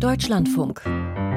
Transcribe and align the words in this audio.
Deutschlandfunk. 0.00 0.82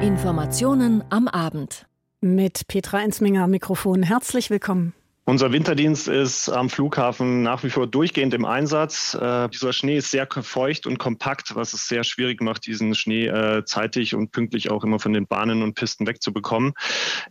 Informationen 0.02 1.02
am 1.08 1.28
Abend. 1.28 1.86
Mit 2.20 2.68
Petra 2.68 3.02
Ensminger 3.02 3.44
am 3.44 3.52
Mikrofon. 3.52 4.02
Herzlich 4.02 4.50
willkommen. 4.50 4.92
Unser 5.30 5.52
Winterdienst 5.52 6.08
ist 6.08 6.48
am 6.48 6.68
Flughafen 6.68 7.44
nach 7.44 7.62
wie 7.62 7.70
vor 7.70 7.86
durchgehend 7.86 8.34
im 8.34 8.44
Einsatz. 8.44 9.14
Äh, 9.14 9.48
dieser 9.50 9.72
Schnee 9.72 9.98
ist 9.98 10.10
sehr 10.10 10.26
feucht 10.28 10.88
und 10.88 10.98
kompakt, 10.98 11.54
was 11.54 11.72
es 11.72 11.86
sehr 11.86 12.02
schwierig 12.02 12.42
macht, 12.42 12.66
diesen 12.66 12.96
Schnee 12.96 13.28
äh, 13.28 13.64
zeitig 13.64 14.16
und 14.16 14.32
pünktlich 14.32 14.72
auch 14.72 14.82
immer 14.82 14.98
von 14.98 15.12
den 15.12 15.28
Bahnen 15.28 15.62
und 15.62 15.76
Pisten 15.76 16.08
wegzubekommen. 16.08 16.72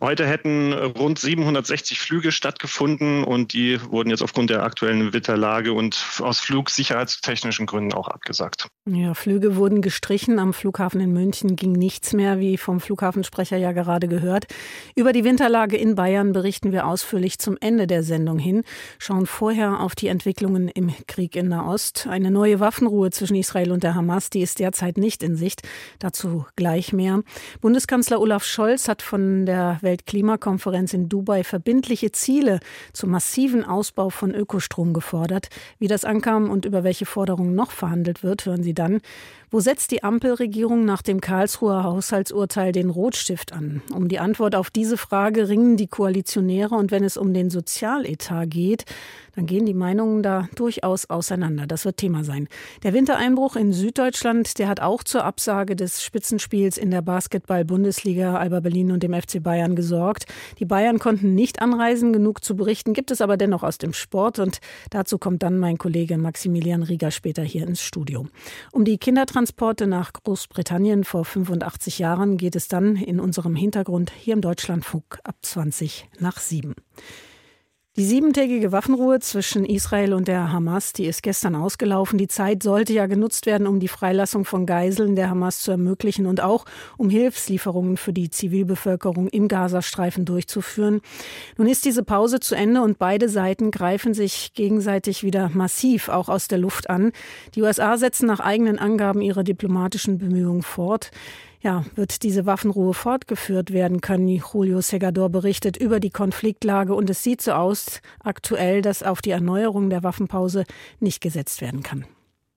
Heute 0.00 0.26
hätten 0.26 0.72
rund 0.72 1.18
760 1.18 2.00
Flüge 2.00 2.32
stattgefunden 2.32 3.22
und 3.22 3.52
die 3.52 3.78
wurden 3.90 4.08
jetzt 4.08 4.22
aufgrund 4.22 4.48
der 4.48 4.62
aktuellen 4.62 5.12
Witterlage 5.12 5.74
und 5.74 6.02
aus 6.20 6.40
flugsicherheitstechnischen 6.40 7.66
Gründen 7.66 7.92
auch 7.92 8.08
abgesagt. 8.08 8.68
Ja, 8.88 9.12
Flüge 9.12 9.56
wurden 9.56 9.82
gestrichen. 9.82 10.38
Am 10.38 10.54
Flughafen 10.54 11.02
in 11.02 11.12
München 11.12 11.54
ging 11.54 11.72
nichts 11.72 12.14
mehr, 12.14 12.40
wie 12.40 12.56
vom 12.56 12.80
Flughafensprecher 12.80 13.58
ja 13.58 13.72
gerade 13.72 14.08
gehört. 14.08 14.46
Über 14.96 15.12
die 15.12 15.24
Winterlage 15.24 15.76
in 15.76 15.96
Bayern 15.96 16.32
berichten 16.32 16.72
wir 16.72 16.86
ausführlich 16.86 17.38
zum 17.38 17.58
Ende 17.60 17.89
der 17.90 18.02
Sendung 18.02 18.38
hin, 18.38 18.62
schauen 18.98 19.26
vorher 19.26 19.80
auf 19.80 19.94
die 19.94 20.06
Entwicklungen 20.06 20.68
im 20.68 20.92
Krieg 21.06 21.36
in 21.36 21.48
Nahost. 21.48 22.06
Eine 22.08 22.30
neue 22.30 22.60
Waffenruhe 22.60 23.10
zwischen 23.10 23.36
Israel 23.36 23.72
und 23.72 23.82
der 23.82 23.94
Hamas, 23.94 24.30
die 24.30 24.40
ist 24.40 24.58
derzeit 24.58 24.96
nicht 24.96 25.22
in 25.22 25.36
Sicht. 25.36 25.62
Dazu 25.98 26.46
gleich 26.56 26.92
mehr. 26.92 27.22
Bundeskanzler 27.60 28.20
Olaf 28.20 28.44
Scholz 28.44 28.88
hat 28.88 29.02
von 29.02 29.44
der 29.46 29.78
Weltklimakonferenz 29.80 30.94
in 30.94 31.08
Dubai 31.08 31.44
verbindliche 31.44 32.12
Ziele 32.12 32.60
zum 32.92 33.10
massiven 33.10 33.64
Ausbau 33.64 34.10
von 34.10 34.34
Ökostrom 34.34 34.92
gefordert. 34.92 35.48
Wie 35.78 35.88
das 35.88 36.04
ankam 36.04 36.48
und 36.48 36.64
über 36.64 36.84
welche 36.84 37.06
Forderungen 37.06 37.54
noch 37.54 37.72
verhandelt 37.72 38.22
wird, 38.22 38.46
hören 38.46 38.62
Sie 38.62 38.74
dann. 38.74 39.00
Wo 39.52 39.58
setzt 39.58 39.90
die 39.90 40.04
Ampelregierung 40.04 40.84
nach 40.84 41.02
dem 41.02 41.20
Karlsruher 41.20 41.82
Haushaltsurteil 41.82 42.70
den 42.70 42.88
Rotstift 42.88 43.52
an? 43.52 43.82
Um 43.92 44.06
die 44.06 44.20
Antwort 44.20 44.54
auf 44.54 44.70
diese 44.70 44.96
Frage 44.96 45.48
ringen 45.48 45.76
die 45.76 45.88
Koalitionäre 45.88 46.76
und 46.76 46.92
wenn 46.92 47.02
es 47.02 47.16
um 47.16 47.34
den 47.34 47.50
Sozialetat 47.80 48.50
geht, 48.50 48.84
dann 49.36 49.46
gehen 49.46 49.64
die 49.64 49.74
Meinungen 49.74 50.22
da 50.22 50.48
durchaus 50.54 51.08
auseinander. 51.08 51.66
Das 51.66 51.84
wird 51.84 51.96
Thema 51.96 52.24
sein. 52.24 52.48
Der 52.82 52.92
Wintereinbruch 52.92 53.56
in 53.56 53.72
Süddeutschland, 53.72 54.58
der 54.58 54.68
hat 54.68 54.80
auch 54.80 55.02
zur 55.02 55.24
Absage 55.24 55.76
des 55.76 56.02
Spitzenspiels 56.02 56.76
in 56.76 56.90
der 56.90 57.00
Basketball-Bundesliga 57.00 58.36
Alba 58.36 58.60
Berlin 58.60 58.92
und 58.92 59.02
dem 59.02 59.14
FC 59.14 59.42
Bayern 59.42 59.76
gesorgt. 59.76 60.26
Die 60.58 60.66
Bayern 60.66 60.98
konnten 60.98 61.34
nicht 61.34 61.62
anreisen, 61.62 62.12
genug 62.12 62.44
zu 62.44 62.54
berichten 62.54 62.92
gibt 62.92 63.10
es 63.10 63.20
aber 63.20 63.36
dennoch 63.36 63.62
aus 63.62 63.78
dem 63.78 63.94
Sport 63.94 64.38
und 64.40 64.58
dazu 64.90 65.18
kommt 65.18 65.42
dann 65.42 65.58
mein 65.58 65.78
Kollege 65.78 66.18
Maximilian 66.18 66.82
Rieger 66.82 67.10
später 67.10 67.42
hier 67.42 67.66
ins 67.66 67.80
Studio. 67.80 68.26
Um 68.72 68.84
die 68.84 68.98
Kindertransporte 68.98 69.86
nach 69.86 70.12
Großbritannien 70.12 71.04
vor 71.04 71.24
85 71.24 71.98
Jahren 71.98 72.36
geht 72.36 72.56
es 72.56 72.68
dann 72.68 72.96
in 72.96 73.20
unserem 73.20 73.54
Hintergrund 73.54 74.12
hier 74.18 74.34
im 74.34 74.40
Deutschlandfunk 74.40 75.18
ab 75.24 75.36
20 75.42 76.08
nach 76.18 76.38
7. 76.38 76.74
Die 77.96 78.04
siebentägige 78.04 78.70
Waffenruhe 78.70 79.18
zwischen 79.18 79.64
Israel 79.64 80.14
und 80.14 80.28
der 80.28 80.52
Hamas, 80.52 80.92
die 80.92 81.06
ist 81.06 81.24
gestern 81.24 81.56
ausgelaufen. 81.56 82.18
Die 82.18 82.28
Zeit 82.28 82.62
sollte 82.62 82.92
ja 82.92 83.06
genutzt 83.06 83.46
werden, 83.46 83.66
um 83.66 83.80
die 83.80 83.88
Freilassung 83.88 84.44
von 84.44 84.64
Geiseln 84.64 85.16
der 85.16 85.28
Hamas 85.28 85.60
zu 85.60 85.72
ermöglichen 85.72 86.26
und 86.26 86.40
auch 86.40 86.66
um 86.98 87.10
Hilfslieferungen 87.10 87.96
für 87.96 88.12
die 88.12 88.30
Zivilbevölkerung 88.30 89.26
im 89.26 89.48
Gazastreifen 89.48 90.24
durchzuführen. 90.24 91.00
Nun 91.56 91.66
ist 91.66 91.84
diese 91.84 92.04
Pause 92.04 92.38
zu 92.38 92.54
Ende 92.54 92.80
und 92.80 93.00
beide 93.00 93.28
Seiten 93.28 93.72
greifen 93.72 94.14
sich 94.14 94.54
gegenseitig 94.54 95.24
wieder 95.24 95.50
massiv 95.52 96.10
auch 96.10 96.28
aus 96.28 96.46
der 96.46 96.58
Luft 96.58 96.88
an. 96.88 97.10
Die 97.56 97.62
USA 97.62 97.96
setzen 97.96 98.26
nach 98.26 98.38
eigenen 98.38 98.78
Angaben 98.78 99.20
ihre 99.20 99.42
diplomatischen 99.42 100.16
Bemühungen 100.16 100.62
fort. 100.62 101.10
Ja, 101.62 101.84
wird 101.94 102.22
diese 102.22 102.46
Waffenruhe 102.46 102.94
fortgeführt 102.94 103.70
werden 103.70 104.00
können? 104.00 104.28
Julio 104.28 104.80
Segador 104.80 105.28
berichtet 105.28 105.76
über 105.76 106.00
die 106.00 106.10
Konfliktlage 106.10 106.94
und 106.94 107.10
es 107.10 107.22
sieht 107.22 107.42
so 107.42 107.52
aus 107.52 108.00
aktuell, 108.24 108.80
dass 108.80 109.02
auf 109.02 109.20
die 109.20 109.30
Erneuerung 109.30 109.90
der 109.90 110.02
Waffenpause 110.02 110.64
nicht 111.00 111.20
gesetzt 111.20 111.60
werden 111.60 111.82
kann. 111.82 112.06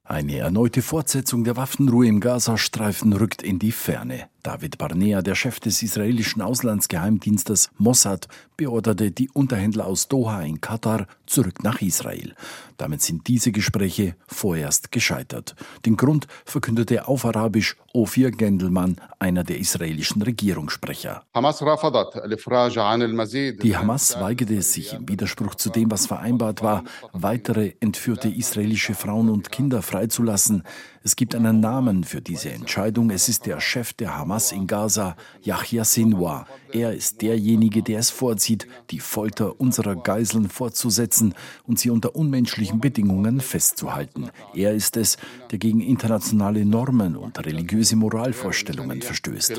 Eine 0.06 0.38
erneute 0.38 0.82
Fortsetzung 0.82 1.44
der 1.44 1.58
Waffenruhe 1.58 2.08
im 2.08 2.22
Gazastreifen 2.22 3.14
rückt 3.14 3.42
in 3.42 3.60
die 3.60 3.72
Ferne. 3.72 4.30
David 4.44 4.78
Barnea, 4.78 5.22
der 5.22 5.36
Chef 5.36 5.62
des 5.62 5.82
israelischen 5.82 6.42
Auslandsgeheimdienstes 6.42 7.70
Mossad, 7.78 8.28
beorderte 8.58 9.10
die 9.10 9.30
Unterhändler 9.30 9.88
aus 9.88 10.10
Doha 10.10 10.42
in 10.42 10.60
Katar 10.60 11.08
zurück 11.26 11.64
nach 11.64 11.82
Israel. 11.82 12.36
Damit 12.78 13.02
sind 13.02 13.28
diese 13.28 13.54
Gespräche 13.54 14.16
vorerst 14.28 14.92
gescheitert. 14.92 15.56
Den 15.86 15.96
Grund 15.96 16.28
verkündete 16.44 17.08
auf 17.08 17.24
Arabisch 17.26 17.78
Ophir 17.94 18.32
Gendelmann, 18.32 18.98
einer 19.20 19.46
der 19.46 19.60
israelischen 19.60 20.22
Regierungssprecher. 20.22 21.24
Die 23.64 23.78
Hamas 23.78 24.20
weigerte 24.20 24.62
sich 24.62 24.94
im 24.94 25.08
Widerspruch 25.08 25.56
zu 25.56 25.70
dem, 25.70 25.90
was 25.90 26.08
vereinbart 26.08 26.62
war, 26.62 26.84
weitere 27.14 27.74
entführte 27.80 28.28
israelische 28.30 28.96
Frauen 28.96 29.30
und 29.30 29.52
Kinder 29.52 29.82
freizulassen. 29.82 30.64
Es 31.04 31.16
gibt 31.16 31.36
einen 31.36 31.60
Namen 31.60 32.04
für 32.04 32.22
diese 32.22 32.50
Entscheidung. 32.52 33.10
Es 33.12 33.30
ist 33.30 33.46
der 33.46 33.60
Chef 33.60 33.94
der 33.94 34.18
Hamas 34.18 34.33
in 34.52 34.68
Gaza, 34.68 35.16
Yahya 35.42 35.86
Sinwar. 35.86 36.48
Er 36.72 36.94
ist 36.94 37.22
derjenige, 37.22 37.84
der 37.84 38.00
es 38.00 38.10
vorzieht, 38.10 38.68
die 38.90 39.00
Folter 39.00 39.60
unserer 39.60 39.96
Geiseln 39.96 40.50
fortzusetzen 40.50 41.36
und 41.68 41.80
sie 41.80 41.90
unter 41.90 42.16
unmenschlichen 42.16 42.80
Bedingungen 42.80 43.42
festzuhalten. 43.42 44.32
Er 44.56 44.74
ist 44.74 44.98
es, 44.98 45.18
der 45.52 45.60
gegen 45.60 45.82
internationale 45.82 46.66
Normen 46.66 47.16
und 47.16 47.46
religiöse 47.46 47.96
Moralvorstellungen 47.96 49.02
verstößt. 49.02 49.52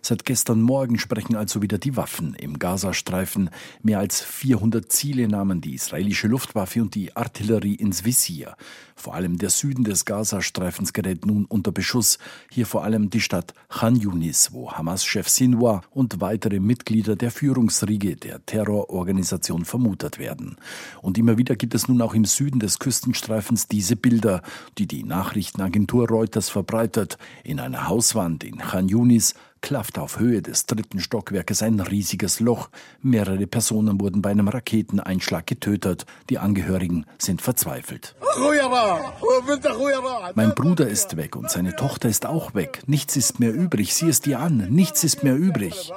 Seit 0.00 0.24
gestern 0.24 0.62
Morgen 0.62 0.98
sprechen 0.98 1.36
also 1.36 1.60
wieder 1.60 1.76
die 1.76 1.96
Waffen 1.96 2.34
im 2.34 2.58
Gazastreifen. 2.58 3.50
Mehr 3.82 3.98
als 3.98 4.22
400 4.22 4.90
Ziele 4.90 5.28
nahmen 5.28 5.60
die 5.60 5.74
israelische 5.74 6.26
Luftwaffe 6.26 6.80
und 6.80 6.94
die 6.94 7.14
Artillerie 7.14 7.74
ins 7.74 8.04
Visier. 8.04 8.56
Vor 8.98 9.14
allem 9.14 9.36
der 9.36 9.50
Süden 9.50 9.84
des 9.84 10.06
Gazastreifens 10.06 10.94
gerät 10.94 11.26
nun 11.26 11.44
unter 11.44 11.70
Beschuss. 11.70 12.18
Hier 12.50 12.66
vor 12.66 12.82
allem 12.82 13.10
die 13.10 13.20
Stadt 13.20 13.52
Khan 13.68 13.94
Yunis, 13.94 14.52
wo 14.52 14.72
Hamas-Chef 14.72 15.28
Sinwar 15.28 15.82
und 15.90 16.20
weitere 16.22 16.60
Mitglieder 16.60 17.14
der 17.14 17.30
Führungsriege 17.30 18.16
der 18.16 18.44
Terrororganisation 18.46 19.66
vermutet 19.66 20.18
werden. 20.18 20.56
Und 21.02 21.18
immer 21.18 21.36
wieder 21.36 21.56
gibt 21.56 21.74
es 21.74 21.88
nun 21.88 22.00
auch 22.00 22.14
im 22.14 22.24
Süden 22.24 22.58
des 22.58 22.78
Küstenstreifens 22.78 23.68
diese 23.68 23.96
Bilder, 23.96 24.42
die 24.78 24.86
die 24.86 25.04
Nachrichtenagentur 25.04 26.08
Reuters 26.08 26.48
verbreitet. 26.48 27.18
In 27.44 27.60
einer 27.60 27.88
Hauswand 27.88 28.44
in 28.44 28.56
Khan 28.56 28.88
Yunis 28.88 29.34
klafft 29.66 29.98
auf 29.98 30.20
Höhe 30.20 30.42
des 30.42 30.66
dritten 30.66 31.00
Stockwerkes 31.00 31.60
ein 31.60 31.80
riesiges 31.80 32.38
Loch. 32.38 32.70
Mehrere 33.02 33.48
Personen 33.48 34.00
wurden 34.00 34.22
bei 34.22 34.30
einem 34.30 34.46
Raketeneinschlag 34.46 35.44
getötet. 35.44 36.06
Die 36.30 36.38
Angehörigen 36.38 37.04
sind 37.18 37.42
verzweifelt. 37.42 38.14
Mein 40.36 40.54
Bruder 40.54 40.86
ist 40.86 41.16
weg 41.16 41.34
und 41.34 41.50
seine 41.50 41.74
Tochter 41.74 42.08
ist 42.08 42.26
auch 42.26 42.54
weg. 42.54 42.84
Nichts 42.86 43.16
ist 43.16 43.40
mehr 43.40 43.52
übrig. 43.52 43.92
Sieh 43.92 44.08
es 44.08 44.20
dir 44.20 44.38
an. 44.38 44.68
Nichts 44.70 45.02
ist 45.02 45.24
mehr 45.24 45.34
übrig. 45.34 45.90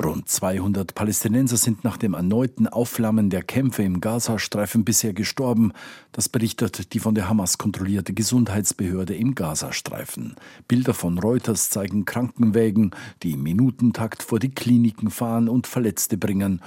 Rund 0.00 0.28
200 0.28 0.94
Palästinenser 0.94 1.56
sind 1.56 1.82
nach 1.82 1.96
dem 1.96 2.14
erneuten 2.14 2.68
Aufflammen 2.68 3.30
der 3.30 3.42
Kämpfe 3.42 3.82
im 3.82 4.00
Gazastreifen 4.00 4.84
bisher 4.84 5.12
gestorben. 5.12 5.72
Das 6.12 6.28
berichtet 6.28 6.94
die 6.94 7.00
von 7.00 7.14
der 7.14 7.28
Hamas 7.28 7.58
kontrollierte 7.58 8.14
Gesundheitsbehörde 8.14 9.14
im 9.14 9.34
Gazastreifen. 9.34 10.36
Bilder 10.68 10.94
von 10.94 11.18
Reuters 11.18 11.70
zeigen 11.80 12.04
Krankenwägen, 12.04 12.90
die 13.22 13.32
im 13.32 13.42
Minutentakt 13.42 14.22
vor 14.22 14.38
die 14.38 14.50
Kliniken 14.50 15.10
fahren 15.10 15.48
und 15.48 15.66
Verletzte 15.66 16.18
bringen. 16.18 16.60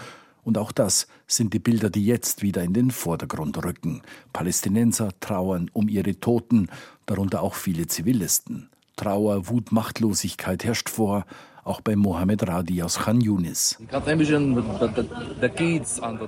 Und 0.44 0.58
auch 0.58 0.72
das 0.72 1.08
sind 1.28 1.54
die 1.54 1.60
Bilder, 1.60 1.92
die 1.92 2.04
jetzt 2.04 2.42
wieder 2.42 2.64
in 2.64 2.74
den 2.74 2.90
Vordergrund 2.90 3.64
rücken. 3.64 4.02
Palästinenser 4.34 5.12
trauern 5.20 5.70
um 5.72 5.88
ihre 5.88 6.20
Toten, 6.20 6.68
darunter 7.06 7.44
auch 7.44 7.54
viele 7.54 7.86
Zivilisten. 7.86 8.70
Trauer, 8.96 9.48
Wut, 9.50 9.72
Machtlosigkeit 9.72 10.64
herrscht 10.64 10.90
vor, 10.90 11.26
auch 11.64 11.82
bei 11.82 11.96
Mohammed 11.96 12.48
Radi 12.48 12.82
aus 12.82 12.98
Khan 13.00 13.22
Yunis. 13.22 13.78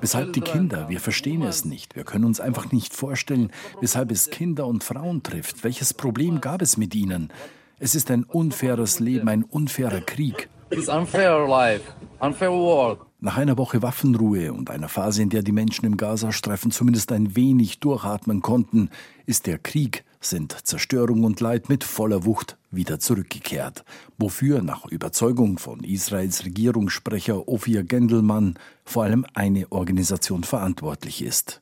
Weshalb 0.01 0.33
die 0.33 0.41
Kinder? 0.41 0.89
Wir 0.89 0.99
verstehen 0.99 1.41
es 1.41 1.65
nicht. 1.65 1.95
Wir 1.95 2.03
können 2.03 2.25
uns 2.25 2.39
einfach 2.39 2.71
nicht 2.71 2.93
vorstellen, 2.93 3.51
weshalb 3.81 4.11
es 4.11 4.29
Kinder 4.29 4.67
und 4.67 4.83
Frauen 4.83 5.23
trifft. 5.23 5.63
Welches 5.63 5.95
Problem 5.95 6.39
gab 6.39 6.61
es 6.61 6.77
mit 6.77 6.93
ihnen? 6.93 7.31
Es 7.77 7.93
ist 7.93 8.09
ein 8.09 8.23
unfaires 8.23 9.01
Leben, 9.01 9.27
ein 9.27 9.43
unfairer 9.43 9.99
Krieg. 9.99 10.47
Nach 13.19 13.37
einer 13.37 13.57
Woche 13.57 13.81
Waffenruhe 13.81 14.53
und 14.53 14.69
einer 14.69 14.87
Phase, 14.87 15.21
in 15.21 15.29
der 15.29 15.43
die 15.43 15.51
Menschen 15.51 15.85
im 15.85 15.97
Gazastreifen 15.97 16.71
zumindest 16.71 17.11
ein 17.11 17.35
wenig 17.35 17.79
durchatmen 17.79 18.41
konnten, 18.41 18.89
ist 19.25 19.45
der 19.45 19.57
Krieg 19.57 20.05
sind 20.25 20.65
Zerstörung 20.65 21.23
und 21.23 21.39
Leid 21.39 21.69
mit 21.69 21.83
voller 21.83 22.25
Wucht 22.25 22.57
wieder 22.71 22.99
zurückgekehrt, 22.99 23.83
wofür 24.17 24.61
nach 24.61 24.85
Überzeugung 24.85 25.57
von 25.57 25.83
Israels 25.83 26.45
Regierungssprecher 26.45 27.47
Ophir 27.47 27.83
Gendelmann 27.83 28.59
vor 28.83 29.03
allem 29.03 29.25
eine 29.33 29.71
Organisation 29.71 30.43
verantwortlich 30.43 31.21
ist. 31.23 31.61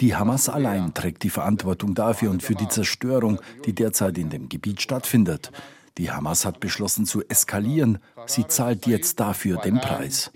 Die 0.00 0.14
Hamas 0.14 0.48
allein 0.48 0.94
trägt 0.94 1.22
die 1.22 1.30
Verantwortung 1.30 1.94
dafür 1.94 2.30
und 2.30 2.42
für 2.42 2.54
die 2.54 2.68
Zerstörung, 2.68 3.40
die 3.64 3.74
derzeit 3.74 4.18
in 4.18 4.30
dem 4.30 4.48
Gebiet 4.48 4.82
stattfindet. 4.82 5.50
Die 5.98 6.10
Hamas 6.10 6.44
hat 6.44 6.60
beschlossen 6.60 7.06
zu 7.06 7.22
eskalieren. 7.28 7.98
Sie 8.26 8.46
zahlt 8.46 8.86
jetzt 8.86 9.18
dafür 9.18 9.56
den 9.58 9.80
Preis. 9.80 10.30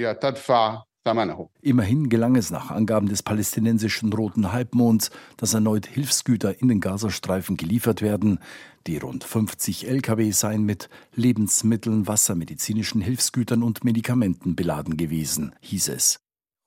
Immerhin 1.62 2.08
gelang 2.08 2.37
es 2.37 2.50
nach 2.50 2.70
Angaben 2.70 3.08
des 3.08 3.22
palästinensischen 3.22 4.12
Roten 4.12 4.52
Halbmonds, 4.52 5.10
dass 5.37 5.52
erneut 5.52 5.87
Hilfsgüter 5.87 6.60
in 6.60 6.69
den 6.69 6.81
Gazastreifen 6.81 7.56
geliefert 7.56 8.02
werden. 8.02 8.38
Die 8.87 8.99
rund 8.99 9.25
50 9.25 9.88
Lkw 9.88 10.31
seien 10.31 10.64
mit 10.64 10.88
Lebensmitteln, 11.14 12.06
Wasser, 12.06 12.37
medizinischen 12.37 13.00
Hilfsgütern 13.00 13.62
und 13.64 13.84
Medikamenten 13.84 14.54
beladen 14.54 14.96
gewesen, 14.96 15.54
hieß 15.60 15.88
es. 15.88 16.21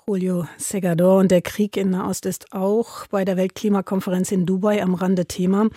Julio 0.07 0.45
Segador 0.57 1.17
und 1.17 1.31
der 1.31 1.41
Krieg 1.41 1.75
in 1.75 1.89
Nahost 1.89 2.27
ist 2.27 2.53
auch 2.53 3.07
bei 3.07 3.25
der 3.25 3.37
Weltklimakonferenz 3.37 4.31
in 4.31 4.45
Dubai 4.45 4.83
am 4.83 4.93
Rande 4.93 5.25
Thema. 5.25 5.67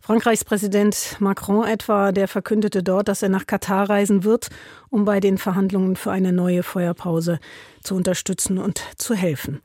Frankreichs 0.00 0.42
Präsident 0.42 1.16
Macron 1.18 1.66
etwa, 1.66 2.10
der 2.10 2.26
verkündete 2.26 2.82
dort, 2.82 3.08
dass 3.08 3.22
er 3.22 3.28
nach 3.28 3.46
Katar 3.46 3.90
reisen 3.90 4.24
wird, 4.24 4.48
um 4.88 5.04
bei 5.04 5.20
den 5.20 5.36
Verhandlungen 5.36 5.96
für 5.96 6.12
eine 6.12 6.32
neue 6.32 6.62
Feuerpause 6.62 7.40
zu 7.82 7.94
unterstützen 7.94 8.56
und 8.56 8.80
zu 8.96 9.14
helfen. 9.14 9.60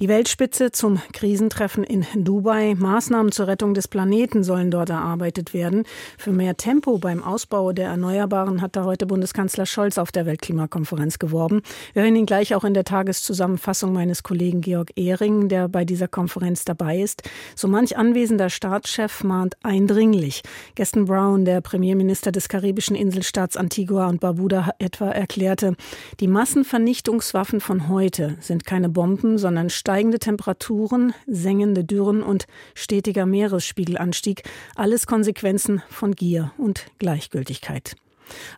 Die 0.00 0.08
Weltspitze 0.08 0.72
zum 0.72 1.00
Krisentreffen 1.14 1.84
in 1.84 2.04
Dubai. 2.14 2.74
Maßnahmen 2.74 3.32
zur 3.32 3.46
Rettung 3.46 3.72
des 3.72 3.88
Planeten 3.88 4.42
sollen 4.44 4.70
dort 4.70 4.90
erarbeitet 4.90 5.54
werden. 5.54 5.84
Für 6.18 6.32
mehr 6.32 6.58
Tempo 6.58 6.98
beim 6.98 7.22
Ausbau 7.22 7.72
der 7.72 7.88
Erneuerbaren 7.88 8.60
hat 8.60 8.76
da 8.76 8.84
heute 8.84 9.06
Bundeskanzler 9.06 9.64
Scholz 9.64 9.96
auf 9.96 10.12
der 10.12 10.26
Weltklimakonferenz 10.26 11.18
geworben. 11.18 11.62
Wir 11.94 12.02
hören 12.02 12.16
ihn 12.16 12.26
gleich 12.26 12.54
auch 12.54 12.64
in 12.64 12.74
der 12.74 12.84
Tageszusammenfassung 12.84 13.61
meines 13.92 14.22
Kollegen 14.22 14.60
Georg 14.60 14.90
Ehring, 14.96 15.48
der 15.48 15.68
bei 15.68 15.84
dieser 15.84 16.08
Konferenz 16.08 16.64
dabei 16.64 17.00
ist. 17.00 17.22
So 17.54 17.68
manch 17.68 17.96
anwesender 17.96 18.50
Staatschef 18.50 19.24
mahnt 19.24 19.56
eindringlich. 19.62 20.42
Gaston 20.74 21.06
Brown, 21.06 21.44
der 21.44 21.60
Premierminister 21.60 22.32
des 22.32 22.48
karibischen 22.48 22.96
Inselstaats 22.96 23.56
Antigua 23.56 24.08
und 24.08 24.20
Barbuda, 24.20 24.70
etwa 24.78 25.10
erklärte, 25.10 25.76
die 26.20 26.28
Massenvernichtungswaffen 26.28 27.60
von 27.60 27.88
heute 27.88 28.36
sind 28.40 28.66
keine 28.66 28.88
Bomben, 28.88 29.38
sondern 29.38 29.70
steigende 29.70 30.18
Temperaturen, 30.18 31.14
sengende 31.26 31.84
Dürren 31.84 32.22
und 32.22 32.46
stetiger 32.74 33.26
Meeresspiegelanstieg, 33.26 34.42
alles 34.74 35.06
Konsequenzen 35.06 35.82
von 35.88 36.12
Gier 36.12 36.52
und 36.58 36.86
Gleichgültigkeit. 36.98 37.96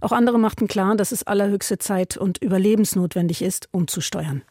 Auch 0.01 0.13
andere 0.13 0.39
machten 0.39 0.69
klar, 0.69 0.97
dass 0.97 1.13
es 1.13 1.25
allerhöchste 1.25 1.79
Zeit 1.79 2.17
und 2.17 2.39
überlebensnotwendig 2.39 3.43
ist, 3.43 3.69
umzusteuern. 3.73 4.43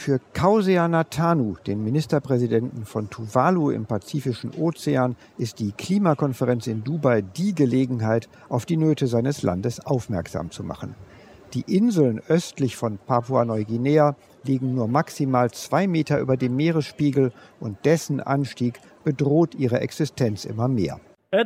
Für 0.00 0.20
Kausea 0.32 0.86
Natanu, 0.86 1.56
den 1.66 1.82
Ministerpräsidenten 1.82 2.84
von 2.84 3.10
Tuvalu 3.10 3.72
im 3.72 3.84
Pazifischen 3.84 4.52
Ozean, 4.56 5.16
ist 5.38 5.58
die 5.58 5.72
Klimakonferenz 5.72 6.68
in 6.68 6.84
Dubai 6.84 7.20
die 7.20 7.52
Gelegenheit, 7.52 8.28
auf 8.48 8.64
die 8.64 8.76
Nöte 8.76 9.08
seines 9.08 9.42
Landes 9.42 9.84
aufmerksam 9.84 10.52
zu 10.52 10.62
machen. 10.62 10.94
Die 11.52 11.62
Inseln 11.62 12.20
östlich 12.28 12.76
von 12.76 12.98
Papua-Neuguinea 13.08 14.14
liegen 14.44 14.72
nur 14.72 14.86
maximal 14.86 15.50
zwei 15.50 15.88
Meter 15.88 16.20
über 16.20 16.36
dem 16.36 16.54
Meeresspiegel 16.54 17.32
und 17.58 17.84
dessen 17.84 18.20
Anstieg 18.20 18.80
bedroht 19.02 19.56
ihre 19.56 19.80
Existenz 19.80 20.44
immer 20.44 20.68
mehr. 20.68 21.00
In 21.30 21.44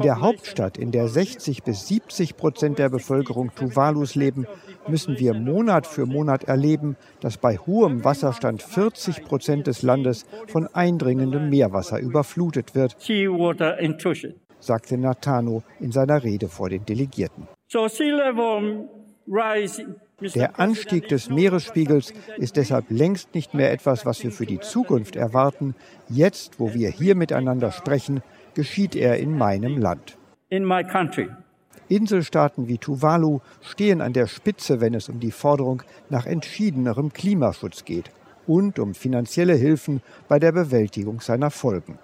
der 0.00 0.20
Hauptstadt, 0.20 0.78
in 0.78 0.92
der 0.92 1.08
60 1.08 1.64
bis 1.64 1.88
70 1.88 2.36
Prozent 2.36 2.78
der 2.78 2.88
Bevölkerung 2.88 3.50
Tuvalus 3.52 4.14
leben, 4.14 4.46
müssen 4.86 5.18
wir 5.18 5.34
Monat 5.34 5.88
für 5.88 6.06
Monat 6.06 6.44
erleben, 6.44 6.96
dass 7.18 7.36
bei 7.36 7.56
hohem 7.56 8.04
Wasserstand 8.04 8.62
40 8.62 9.24
Prozent 9.24 9.66
des 9.66 9.82
Landes 9.82 10.24
von 10.46 10.68
eindringendem 10.68 11.50
Meerwasser 11.50 11.98
überflutet 11.98 12.76
wird, 12.76 12.96
sagte 14.60 14.96
Natano 14.96 15.64
in 15.80 15.90
seiner 15.90 16.22
Rede 16.22 16.46
vor 16.48 16.70
den 16.70 16.84
Delegierten. 16.84 17.48
Der 19.26 20.60
Anstieg 20.60 21.08
des 21.08 21.30
Meeresspiegels 21.30 22.12
ist 22.36 22.56
deshalb 22.56 22.86
längst 22.90 23.34
nicht 23.34 23.54
mehr 23.54 23.72
etwas, 23.72 24.06
was 24.06 24.22
wir 24.22 24.30
für 24.30 24.46
die 24.46 24.60
Zukunft 24.60 25.16
erwarten. 25.16 25.74
Jetzt, 26.08 26.60
wo 26.60 26.74
wir 26.74 26.90
hier 26.90 27.14
miteinander 27.14 27.72
sprechen, 27.72 28.22
geschieht 28.54 28.94
er 28.94 29.18
in 29.18 29.36
meinem 29.36 29.78
Land. 29.78 30.16
In 30.48 30.70
Inselstaaten 31.88 32.68
wie 32.68 32.78
Tuvalu 32.78 33.40
stehen 33.60 34.00
an 34.00 34.12
der 34.12 34.26
Spitze, 34.26 34.80
wenn 34.80 34.94
es 34.94 35.08
um 35.08 35.20
die 35.20 35.32
Forderung 35.32 35.82
nach 36.08 36.26
entschiedenerem 36.26 37.12
Klimaschutz 37.12 37.84
geht 37.84 38.10
und 38.46 38.78
um 38.78 38.94
finanzielle 38.94 39.54
Hilfen 39.54 40.02
bei 40.28 40.38
der 40.38 40.52
Bewältigung 40.52 41.20
seiner 41.20 41.50
Folgen. 41.50 41.98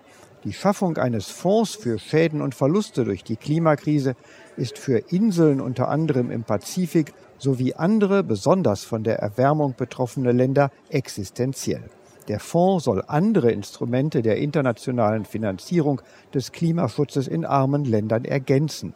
Die 0.45 0.55
Schaffung 0.55 0.97
eines 0.97 1.29
Fonds 1.29 1.75
für 1.75 1.99
Schäden 1.99 2.41
und 2.41 2.55
Verluste 2.55 3.05
durch 3.05 3.23
die 3.23 3.37
Klimakrise 3.37 4.17
ist 4.57 4.79
für 4.79 4.97
Inseln 5.13 5.61
unter 5.61 5.89
anderem 5.89 6.31
im 6.31 6.45
Pazifik 6.45 7.13
sowie 7.37 7.75
andere 7.75 8.25
besonders 8.25 8.83
von 8.83 9.05
der 9.05 9.19
Erwärmung 9.19 9.75
betroffene 9.77 10.33
Länder 10.33 10.71
existenziell. 10.89 11.91
Der 12.29 12.41
Fonds 12.41 12.85
soll 12.85 13.05
andere 13.07 13.53
Instrumente 13.53 14.23
der 14.23 14.39
internationalen 14.39 15.27
Finanzierung 15.27 16.01
des 16.33 16.53
Klimaschutzes 16.53 17.29
in 17.29 17.45
armen 17.45 17.85
Ländern 17.85 18.25
ergänzen. 18.25 18.95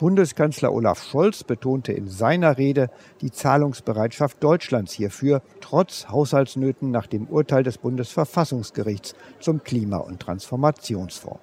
Bundeskanzler 0.00 0.72
Olaf 0.72 1.02
Scholz 1.02 1.44
betonte 1.44 1.92
in 1.92 2.08
seiner 2.08 2.56
Rede 2.56 2.88
die 3.20 3.30
Zahlungsbereitschaft 3.30 4.42
Deutschlands 4.42 4.94
hierfür, 4.94 5.42
trotz 5.60 6.08
Haushaltsnöten 6.08 6.90
nach 6.90 7.06
dem 7.06 7.26
Urteil 7.26 7.64
des 7.64 7.76
Bundesverfassungsgerichts 7.76 9.14
zum 9.40 9.62
Klima- 9.62 9.98
und 9.98 10.18
Transformationsfonds. 10.20 11.40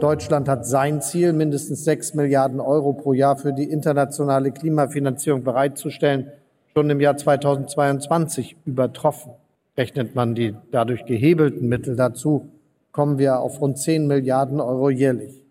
Deutschland 0.00 0.50
hat 0.50 0.66
sein 0.66 1.00
Ziel, 1.00 1.32
mindestens 1.32 1.84
sechs 1.84 2.12
Milliarden 2.12 2.60
Euro 2.60 2.92
pro 2.92 3.14
Jahr 3.14 3.38
für 3.38 3.54
die 3.54 3.70
internationale 3.70 4.52
Klimafinanzierung 4.52 5.42
bereitzustellen, 5.42 6.30
schon 6.74 6.90
im 6.90 7.00
Jahr 7.00 7.16
2022 7.16 8.54
übertroffen. 8.66 9.32
Rechnet 9.78 10.14
man 10.14 10.34
die 10.34 10.54
dadurch 10.72 11.06
gehebelten 11.06 11.70
Mittel 11.70 11.96
dazu, 11.96 12.50
kommen 12.92 13.16
wir 13.16 13.40
auf 13.40 13.62
rund 13.62 13.78
zehn 13.78 14.06
Milliarden 14.06 14.60
Euro 14.60 14.90
jährlich. 14.90 15.43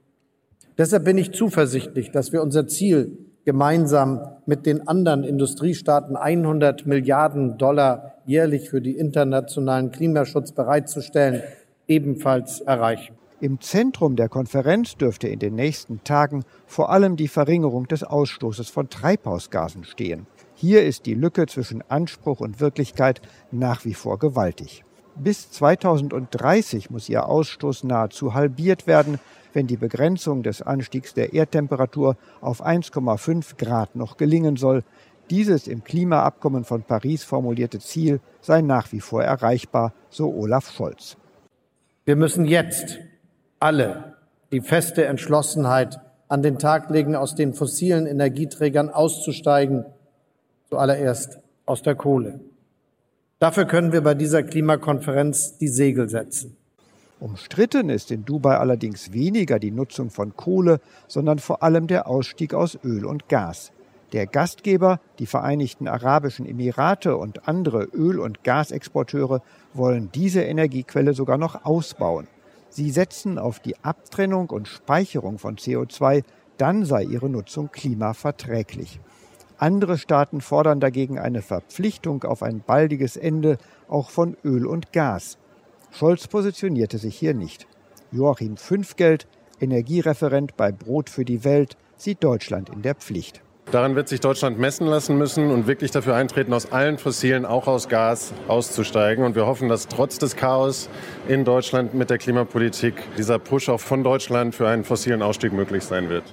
Deshalb 0.78 1.06
bin 1.06 1.18
ich 1.18 1.32
zuversichtlich, 1.32 2.12
dass 2.12 2.32
wir 2.32 2.42
unser 2.42 2.68
Ziel, 2.68 3.18
gemeinsam 3.46 4.22
mit 4.46 4.66
den 4.66 4.88
anderen 4.88 5.24
Industriestaaten 5.24 6.16
100 6.16 6.86
Milliarden 6.86 7.58
Dollar 7.58 8.14
jährlich 8.26 8.70
für 8.70 8.82
die 8.82 8.96
internationalen 8.96 9.92
Klimaschutz 9.92 10.54
bereitzustellen, 10.54 11.44
ebenfalls 11.88 12.62
erreichen. 12.62 13.16
Im 13.42 13.60
Zentrum 13.60 14.16
der 14.16 14.30
Konferenz 14.30 14.96
dürfte 14.96 15.28
in 15.28 15.40
den 15.40 15.56
nächsten 15.56 16.02
Tagen 16.06 16.46
vor 16.66 16.90
allem 16.90 17.18
die 17.18 17.28
Verringerung 17.28 17.88
des 17.90 18.04
Ausstoßes 18.04 18.70
von 18.70 18.90
Treibhausgasen 18.90 19.84
stehen. 19.84 20.28
Hier 20.56 20.86
ist 20.86 21.06
die 21.06 21.14
Lücke 21.14 21.46
zwischen 21.48 21.84
Anspruch 21.90 22.40
und 22.40 22.62
Wirklichkeit 22.62 23.22
nach 23.52 23.84
wie 23.84 23.94
vor 23.94 24.18
gewaltig. 24.18 24.86
Bis 25.16 25.52
2030 25.52 26.90
muss 26.90 27.10
ihr 27.10 27.28
Ausstoß 27.28 27.84
nahezu 27.84 28.34
halbiert 28.34 28.88
werden, 28.88 29.20
wenn 29.54 29.68
die 29.68 29.78
Begrenzung 29.78 30.44
des 30.44 30.62
Anstiegs 30.62 31.14
der 31.14 31.34
Erdtemperatur 31.34 32.18
auf 32.42 32.66
1,5 32.66 33.58
Grad 33.58 33.96
noch 33.96 34.18
gelingen 34.18 34.56
soll. 34.56 34.84
Dieses 35.30 35.68
im 35.68 35.84
Klimaabkommen 35.84 36.66
von 36.66 36.84
Paris 36.84 37.24
formulierte 37.24 37.80
Ziel 37.80 38.20
sei 38.42 38.62
nach 38.62 38.92
wie 38.92 39.00
vor 39.00 39.24
erreichbar, 39.24 39.94
so 40.10 40.34
Olaf 40.34 40.72
Scholz. 40.72 41.18
Wir 42.06 42.16
müssen 42.16 42.46
jetzt 42.46 43.00
alle 43.60 44.16
die 44.52 44.62
feste 44.62 45.06
Entschlossenheit 45.06 46.00
an 46.28 46.42
den 46.42 46.60
Tag 46.60 46.90
legen, 46.90 47.16
aus 47.16 47.36
den 47.36 47.54
fossilen 47.54 48.06
Energieträgern 48.06 48.90
auszusteigen, 48.90 49.86
zuallererst 50.70 51.40
aus 51.66 51.82
der 51.82 51.96
Kohle. 51.96 52.40
Dafür 53.40 53.66
können 53.66 53.92
wir 53.92 54.02
bei 54.02 54.14
dieser 54.14 54.44
Klimakonferenz 54.44 55.58
die 55.58 55.68
Segel 55.68 56.10
setzen. 56.10 56.58
Umstritten 57.24 57.88
ist 57.88 58.12
in 58.12 58.26
Dubai 58.26 58.58
allerdings 58.58 59.14
weniger 59.14 59.58
die 59.58 59.72
Nutzung 59.72 60.10
von 60.10 60.36
Kohle, 60.36 60.82
sondern 61.08 61.40
vor 61.40 61.64
allem 61.64 61.88
der 61.88 62.06
Ausstieg 62.06 62.54
aus 62.54 62.78
Öl 62.84 63.06
und 63.06 63.30
Gas. 63.30 63.72
Der 64.12 64.28
Gastgeber, 64.28 65.00
die 65.20 65.26
Vereinigten 65.26 65.88
Arabischen 65.88 66.46
Emirate 66.46 67.16
und 67.16 67.48
andere 67.48 67.86
Öl- 67.86 68.20
und 68.20 68.44
Gasexporteure 68.44 69.42
wollen 69.74 70.10
diese 70.14 70.42
Energiequelle 70.42 71.14
sogar 71.14 71.38
noch 71.38 71.64
ausbauen. 71.64 72.28
Sie 72.68 72.92
setzen 72.92 73.40
auf 73.40 73.62
die 73.62 73.82
Abtrennung 73.86 74.50
und 74.50 74.68
Speicherung 74.68 75.40
von 75.40 75.56
CO2, 75.56 76.26
dann 76.58 76.84
sei 76.84 77.04
ihre 77.04 77.30
Nutzung 77.30 77.72
klimaverträglich. 77.72 79.00
Andere 79.58 79.98
Staaten 79.98 80.42
fordern 80.42 80.82
dagegen 80.82 81.20
eine 81.20 81.42
Verpflichtung 81.42 82.26
auf 82.26 82.44
ein 82.44 82.60
baldiges 82.60 83.16
Ende 83.16 83.60
auch 83.88 84.10
von 84.10 84.36
Öl 84.44 84.66
und 84.66 84.92
Gas. 84.92 85.38
Scholz 85.94 86.28
positionierte 86.28 86.98
sich 86.98 87.16
hier 87.16 87.36
nicht. 87.36 87.68
Joachim 88.12 88.58
Fünfgeld, 88.58 89.28
Energiereferent 89.60 90.58
bei 90.58 90.72
Brot 90.72 91.08
für 91.08 91.24
die 91.24 91.44
Welt, 91.44 91.78
sieht 91.98 92.24
Deutschland 92.24 92.70
in 92.70 92.82
der 92.82 92.96
Pflicht. 92.96 93.44
Daran 93.72 93.96
wird 93.96 94.10
sich 94.10 94.20
Deutschland 94.20 94.58
messen 94.58 94.88
lassen 94.88 95.18
müssen 95.20 95.52
und 95.52 95.68
wirklich 95.68 95.92
dafür 95.92 96.16
eintreten, 96.16 96.52
aus 96.52 96.72
allen 96.72 96.98
Fossilen, 96.98 97.46
auch 97.46 97.68
aus 97.68 97.90
Gas, 97.90 98.34
auszusteigen. 98.48 99.24
Und 99.24 99.36
wir 99.36 99.46
hoffen, 99.46 99.70
dass 99.70 99.88
trotz 99.88 100.18
des 100.18 100.36
Chaos 100.36 100.90
in 101.28 101.46
Deutschland 101.46 101.94
mit 101.94 102.10
der 102.10 102.18
Klimapolitik 102.18 102.96
dieser 103.18 103.38
Push 103.38 103.70
auch 103.70 103.80
von 103.80 104.04
Deutschland 104.04 104.56
für 104.56 104.68
einen 104.68 104.84
fossilen 104.84 105.22
Ausstieg 105.22 105.54
möglich 105.54 105.84
sein 105.84 106.10
wird. 106.10 106.24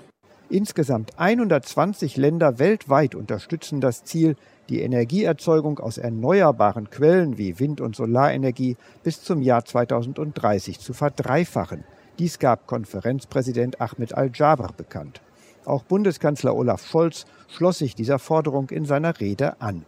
Insgesamt 0.48 1.18
120 1.18 2.16
Länder 2.16 2.58
weltweit 2.58 3.14
unterstützen 3.14 3.80
das 3.80 4.04
Ziel, 4.04 4.36
die 4.70 4.82
Energieerzeugung 4.82 5.80
aus 5.80 5.98
erneuerbaren 5.98 6.88
Quellen 6.90 7.36
wie 7.36 7.58
Wind- 7.58 7.80
und 7.80 7.96
Solarenergie 7.96 8.76
bis 9.02 9.22
zum 9.22 9.42
Jahr 9.42 9.64
2030 9.64 10.78
zu 10.78 10.94
verdreifachen. 10.94 11.84
Dies 12.18 12.38
gab 12.38 12.66
Konferenzpräsident 12.66 13.80
Ahmed 13.80 14.14
Al-Jaber 14.14 14.70
bekannt. 14.76 15.20
Auch 15.64 15.82
Bundeskanzler 15.82 16.54
Olaf 16.54 16.86
Scholz 16.86 17.26
schloss 17.48 17.78
sich 17.78 17.94
dieser 17.94 18.18
Forderung 18.18 18.70
in 18.70 18.84
seiner 18.84 19.20
Rede 19.20 19.60
an. 19.60 19.84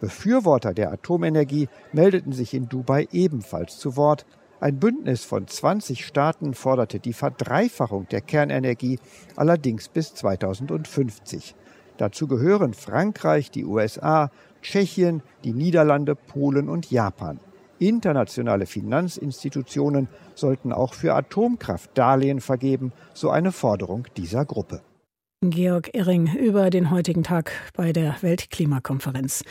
Befürworter 0.00 0.72
der 0.72 0.92
Atomenergie 0.92 1.68
meldeten 1.92 2.32
sich 2.32 2.54
in 2.54 2.68
Dubai 2.68 3.08
ebenfalls 3.12 3.78
zu 3.78 3.96
Wort. 3.96 4.24
Ein 4.60 4.78
Bündnis 4.78 5.24
von 5.24 5.46
20 5.46 6.06
Staaten 6.06 6.54
forderte 6.54 7.00
die 7.00 7.12
Verdreifachung 7.12 8.06
der 8.08 8.20
Kernenergie, 8.20 8.98
allerdings 9.36 9.88
bis 9.88 10.14
2050. 10.14 11.54
Dazu 12.00 12.26
gehören 12.26 12.72
Frankreich, 12.72 13.50
die 13.50 13.66
USA, 13.66 14.30
Tschechien, 14.62 15.22
die 15.44 15.52
Niederlande, 15.52 16.14
Polen 16.14 16.70
und 16.70 16.90
Japan. 16.90 17.38
Internationale 17.78 18.64
Finanzinstitutionen 18.64 20.08
sollten 20.34 20.72
auch 20.72 20.94
für 20.94 21.14
Atomkraft 21.14 21.90
Darlehen 21.92 22.40
vergeben, 22.40 22.94
so 23.12 23.28
eine 23.28 23.52
Forderung 23.52 24.06
dieser 24.16 24.46
Gruppe. 24.46 24.80
Georg 25.42 25.94
Irring 25.94 26.36
über 26.36 26.68
den 26.68 26.90
heutigen 26.90 27.22
Tag 27.22 27.52
bei 27.72 27.94
der 27.94 28.14
Weltklimakonferenz. 28.20 29.42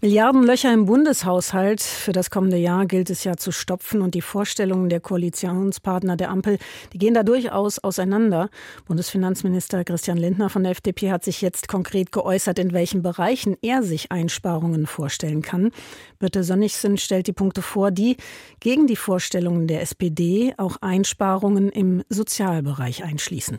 Milliardenlöcher 0.00 0.72
im 0.72 0.86
Bundeshaushalt 0.86 1.82
für 1.82 2.12
das 2.12 2.30
kommende 2.30 2.56
Jahr 2.56 2.86
gilt 2.86 3.10
es 3.10 3.22
ja 3.22 3.36
zu 3.36 3.52
stopfen 3.52 4.00
und 4.00 4.14
die 4.14 4.22
Vorstellungen 4.22 4.88
der 4.88 5.00
Koalitionspartner 5.00 6.16
der 6.16 6.30
Ampel, 6.30 6.56
die 6.94 6.98
gehen 6.98 7.12
da 7.12 7.22
durchaus 7.22 7.78
auseinander. 7.78 8.48
Bundesfinanzminister 8.86 9.84
Christian 9.84 10.16
Lindner 10.16 10.48
von 10.48 10.62
der 10.62 10.72
FDP 10.72 11.10
hat 11.10 11.22
sich 11.22 11.42
jetzt 11.42 11.68
konkret 11.68 12.12
geäußert, 12.12 12.58
in 12.58 12.72
welchen 12.72 13.02
Bereichen 13.02 13.58
er 13.60 13.82
sich 13.82 14.10
Einsparungen 14.10 14.86
vorstellen 14.86 15.42
kann. 15.42 15.70
Birte 16.18 16.44
Sönnigsen 16.44 16.96
stellt 16.96 17.26
die 17.26 17.34
Punkte 17.34 17.60
vor, 17.60 17.90
die 17.90 18.16
gegen 18.60 18.86
die 18.86 18.96
Vorstellungen 18.96 19.66
der 19.66 19.82
SPD 19.82 20.54
auch 20.56 20.78
Einsparungen 20.80 21.68
im 21.68 22.04
Sozialbereich 22.08 23.04
einschließen. 23.04 23.58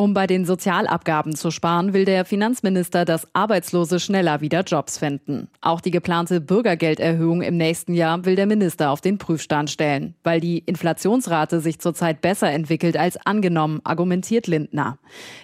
Um 0.00 0.14
bei 0.14 0.28
den 0.28 0.44
Sozialabgaben 0.44 1.34
zu 1.34 1.50
sparen, 1.50 1.92
will 1.92 2.04
der 2.04 2.24
Finanzminister, 2.24 3.04
dass 3.04 3.26
Arbeitslose 3.34 3.98
schneller 3.98 4.40
wieder 4.40 4.60
Jobs 4.60 4.96
finden. 4.96 5.48
Auch 5.60 5.80
die 5.80 5.90
geplante 5.90 6.40
Bürgergelderhöhung 6.40 7.42
im 7.42 7.56
nächsten 7.56 7.94
Jahr 7.94 8.24
will 8.24 8.36
der 8.36 8.46
Minister 8.46 8.90
auf 8.90 9.00
den 9.00 9.18
Prüfstand 9.18 9.70
stellen, 9.70 10.14
weil 10.22 10.38
die 10.38 10.58
Inflationsrate 10.58 11.58
sich 11.58 11.80
zurzeit 11.80 12.20
besser 12.20 12.48
entwickelt 12.48 12.96
als 12.96 13.16
angenommen, 13.26 13.80
argumentiert 13.82 14.46
Lindner. 14.46 14.98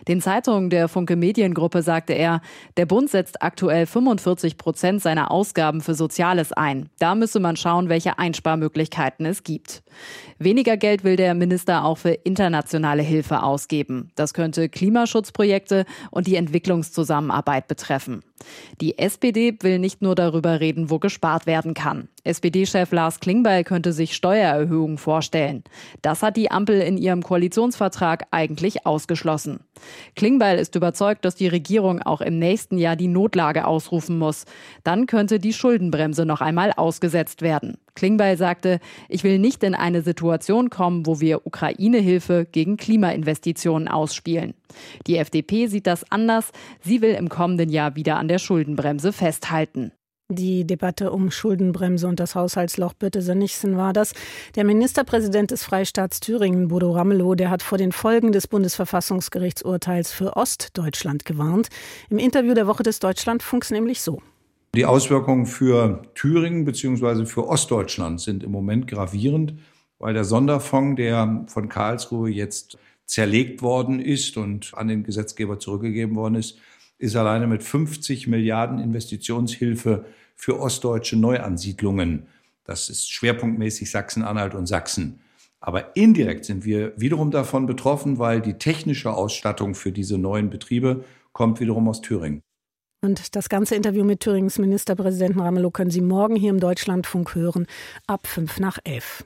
Den 0.07 0.21
Zeitungen 0.21 0.71
der 0.71 0.87
Funke 0.87 1.17
Mediengruppe 1.17 1.83
sagte 1.83 2.13
er, 2.13 2.41
der 2.77 2.87
Bund 2.87 3.11
setzt 3.11 3.43
aktuell 3.43 3.87
45 3.87 4.57
Prozent 4.57 5.03
seiner 5.03 5.33
Ausgaben 5.33 5.81
für 5.81 5.97
Soziales 5.97 6.53
ein. 6.53 6.91
Da 7.01 7.17
müsse 7.17 7.41
man 7.41 7.57
schauen, 7.57 7.89
welche 7.89 8.21
Einsparmöglichkeiten 8.21 9.27
es 9.27 9.43
gibt. 9.43 9.83
Weniger 10.39 10.77
Geld 10.77 11.03
will 11.03 11.17
der 11.17 11.35
Minister 11.35 11.85
auch 11.85 11.99
für 11.99 12.11
internationale 12.11 13.03
Hilfe 13.03 13.43
ausgeben. 13.43 14.11
Das 14.15 14.33
könnte 14.45 14.69
Klimaschutzprojekte 14.69 15.87
und 16.11 16.27
die 16.27 16.37
Entwicklungszusammenarbeit 16.37 17.67
betreffen. 17.67 18.21
Die 18.83 18.99
SPD 18.99 19.57
will 19.63 19.79
nicht 19.79 20.03
nur 20.03 20.15
darüber 20.15 20.61
reden, 20.61 20.91
wo 20.91 20.99
gespart 20.99 21.47
werden 21.47 21.73
kann. 21.73 22.09
SPD-Chef 22.25 22.93
Lars 22.93 23.21
Klingbeil 23.21 23.65
könnte 23.65 23.95
sich 23.95 24.15
Steuererhöhungen 24.15 24.99
vorstellen. 24.99 25.65
Das 26.03 26.23
hat 26.23 26.37
die 26.37 26.51
Ampel 26.51 26.83
in 26.83 26.99
ihrem 26.99 27.23
Koalitionsvertrag 27.23 28.27
eigentlich 28.33 28.85
ausgeschlossen. 28.85 29.61
Klingbeil 30.15 30.59
ist 30.59 30.75
überzeugt, 30.75 31.25
dass 31.25 31.37
die 31.37 31.49
Regierung 31.49 32.03
auch 32.03 32.21
im 32.21 32.39
nächsten 32.39 32.77
Jahr 32.77 32.97
die 32.97 33.09
Notlage 33.09 33.67
ausrufen 33.67 34.19
muss. 34.19 34.45
Dann 34.83 35.07
könnte 35.07 35.39
die 35.39 35.55
Schuldenbremse 35.55 36.27
noch 36.27 36.43
einmal 36.43 36.73
ausgesetzt 36.73 37.41
werden. 37.41 37.79
Klingbeil 37.95 38.37
sagte, 38.37 38.81
ich 39.09 39.25
will 39.25 39.39
nicht 39.39 39.63
in 39.63 39.75
eine 39.75 40.03
Situation 40.03 40.71
kommen, 40.71 41.07
wo 41.07 41.21
wir 41.21 41.47
Ukraine-Hilfe 41.47 42.47
gegen 42.51 42.77
Klimainvestitionen 42.77 43.89
ausspielen. 43.89 44.55
Die 45.07 45.17
FDP 45.17 45.67
sieht 45.69 45.87
das 45.87 46.11
anders. 46.11 46.51
Sie 46.81 47.03
will 47.03 47.15
im 47.15 47.29
kommenden 47.29 47.71
Jahr 47.71 47.97
wieder 47.97 48.17
an 48.17 48.29
der 48.29 48.39
Schuldenbremse 48.39 49.13
festhalten. 49.13 49.93
Die 50.31 50.67
Debatte 50.67 51.13
um 51.13 51.31
Schuldenbremse 51.31 52.09
und 52.09 52.19
das 52.19 52.35
Haushaltsloch 52.35 52.95
Birte 52.95 53.21
Sönnigsen 53.21 53.77
war 53.77 53.93
das. 53.93 54.15
Der 54.57 54.65
Ministerpräsident 54.65 55.51
des 55.51 55.65
Freistaats 55.65 56.19
Thüringen, 56.19 56.69
Bodo 56.69 56.93
Ramelow, 56.93 57.35
der 57.35 57.51
hat 57.51 57.63
vor 57.63 57.77
den 57.77 57.93
Folgen 57.93 58.33
des 58.33 58.49
Bundesverfassungsgerichtsurteils 58.49 60.13
für 60.13 60.35
Ostdeutschland 60.35 61.27
gewarnt. 61.27 61.69
Im 62.09 62.19
Interview 62.19 62.55
der 62.55 62.67
Woche 62.67 62.83
des 62.83 63.01
Deutschlandfunks 63.01 63.71
nämlich 63.71 64.01
so. 64.01 64.23
Die 64.75 64.87
Auswirkungen 64.87 65.47
für 65.47 66.03
Thüringen 66.17 66.65
bzw. 66.65 67.27
für 67.27 67.47
Ostdeutschland 67.47 68.21
sind 68.21 68.43
im 68.43 68.51
Moment 68.51 68.89
gravierend, 68.89 69.55
weil 70.01 70.15
der 70.15 70.25
Sonderfonds, 70.25 70.97
der 70.97 71.45
von 71.47 71.69
Karlsruhe 71.69 72.29
jetzt 72.29 72.77
zerlegt 73.07 73.63
worden 73.63 74.01
ist 74.01 74.37
und 74.37 74.73
an 74.75 74.89
den 74.89 75.05
Gesetzgeber 75.05 75.61
zurückgegeben 75.61 76.17
worden 76.17 76.35
ist, 76.35 76.59
ist 76.99 77.15
alleine 77.15 77.47
mit 77.47 77.63
50 77.63 78.27
Milliarden 78.27 78.81
Investitionshilfe 78.81 80.07
für 80.35 80.59
ostdeutsche 80.59 81.17
Neuansiedlungen. 81.17 82.27
Das 82.65 82.89
ist 82.89 83.13
schwerpunktmäßig 83.13 83.93
Sachsen-Anhalt 83.93 84.57
und 84.57 84.67
Sachsen. 84.67 85.21
Aber 85.61 85.97
indirekt 85.97 86.47
sind 86.47 86.65
wir 86.65 86.95
wiederum 86.97 87.31
davon 87.31 87.67
betroffen, 87.67 88.19
weil 88.19 88.41
die 88.41 88.55
technische 88.55 89.13
Ausstattung 89.13 89.77
für 89.77 89.93
diese 89.93 90.19
neuen 90.19 90.51
Betriebe 90.51 91.05
kommt 91.33 91.61
wiederum 91.61 91.89
aus 91.89 92.01
Thüringen. 92.01 92.43
Und 93.05 93.37
das 93.37 93.51
ganze 93.51 93.75
Interview 93.75 94.03
mit 94.03 94.21
Thürings 94.21 94.59
Ministerpräsidenten 94.59 95.39
Ramelow 95.39 95.71
können 95.71 95.91
Sie 95.91 96.01
morgen 96.01 96.37
hier 96.37 96.49
im 96.49 96.59
Deutschlandfunk 96.59 97.35
hören, 97.35 97.67
ab 98.07 98.27
fünf 98.27 98.59
nach 98.59 98.79
elf. 98.83 99.23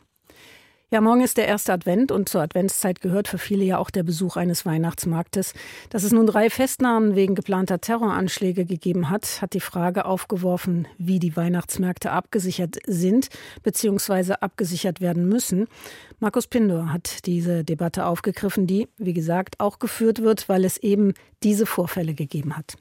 Ja, 0.91 1.01
morgen 1.01 1.21
ist 1.21 1.37
der 1.37 1.47
erste 1.47 1.73
Advent 1.73 2.11
und 2.11 2.29
zur 2.29 2.41
Adventszeit 2.41 3.01
gehört 3.01 3.29
für 3.29 3.39
viele 3.39 3.63
ja 3.63 3.79
auch 3.79 3.91
der 3.91 4.03
Besuch 4.03 4.37
eines 4.37 4.67
Weihnachtsmarktes. 4.67 5.55
Dass 5.91 6.03
es 6.03 6.11
nun 6.11 6.27
drei 6.27 6.51
Festnahmen 6.51 7.15
wegen 7.15 7.37
geplanter 7.37 7.81
Terroranschläge 7.81 8.65
gegeben 8.65 9.11
hat, 9.11 9.41
hat 9.41 9.55
die 9.55 9.61
Frage 9.61 10.07
aufgeworfen, 10.07 10.89
wie 10.99 11.21
die 11.21 11.37
Weihnachtsmärkte 11.37 12.11
abgesichert 12.11 12.79
sind 12.85 13.29
bzw. 13.63 14.33
abgesichert 14.41 15.01
werden 15.01 15.29
müssen. 15.29 15.69
Markus 16.19 16.49
Pindor 16.49 16.93
hat 16.93 17.27
diese 17.27 17.63
Debatte 17.63 18.07
aufgegriffen, 18.07 18.67
die, 18.67 18.89
wie 18.97 19.15
gesagt, 19.15 19.61
auch 19.61 19.79
geführt 19.79 20.21
wird, 20.21 20.49
weil 20.49 20.65
es 20.65 20.79
eben 20.79 21.15
diese 21.45 21.65
Vorfälle 21.65 22.15
gegeben 22.15 22.57
hat. 22.57 22.75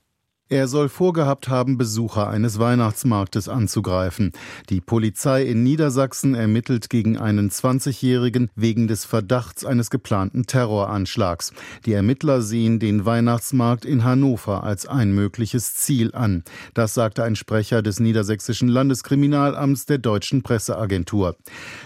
Er 0.49 0.69
soll 0.69 0.87
vorgehabt 0.87 1.49
haben, 1.49 1.77
Besucher 1.77 2.29
eines 2.29 2.57
Weihnachtsmarktes 2.57 3.49
anzugreifen. 3.49 4.31
Die 4.69 4.79
Polizei 4.79 5.43
in 5.43 5.63
Niedersachsen 5.63 6.35
ermittelt 6.35 6.89
gegen 6.89 7.17
einen 7.17 7.49
20-Jährigen 7.49 8.49
wegen 8.55 8.87
des 8.87 9.03
Verdachts 9.03 9.65
eines 9.65 9.89
geplanten 9.89 10.45
Terroranschlags. 10.45 11.51
Die 11.85 11.91
Ermittler 11.91 12.41
sehen 12.41 12.79
den 12.79 13.05
Weihnachtsmarkt 13.05 13.83
in 13.83 14.05
Hannover 14.05 14.63
als 14.63 14.87
ein 14.87 15.11
mögliches 15.11 15.75
Ziel 15.75 16.15
an. 16.15 16.45
Das 16.73 16.93
sagte 16.93 17.25
ein 17.25 17.35
Sprecher 17.35 17.81
des 17.81 17.99
Niedersächsischen 17.99 18.69
Landeskriminalamts 18.69 19.85
der 19.85 19.97
deutschen 19.97 20.43
Presseagentur. 20.43 21.35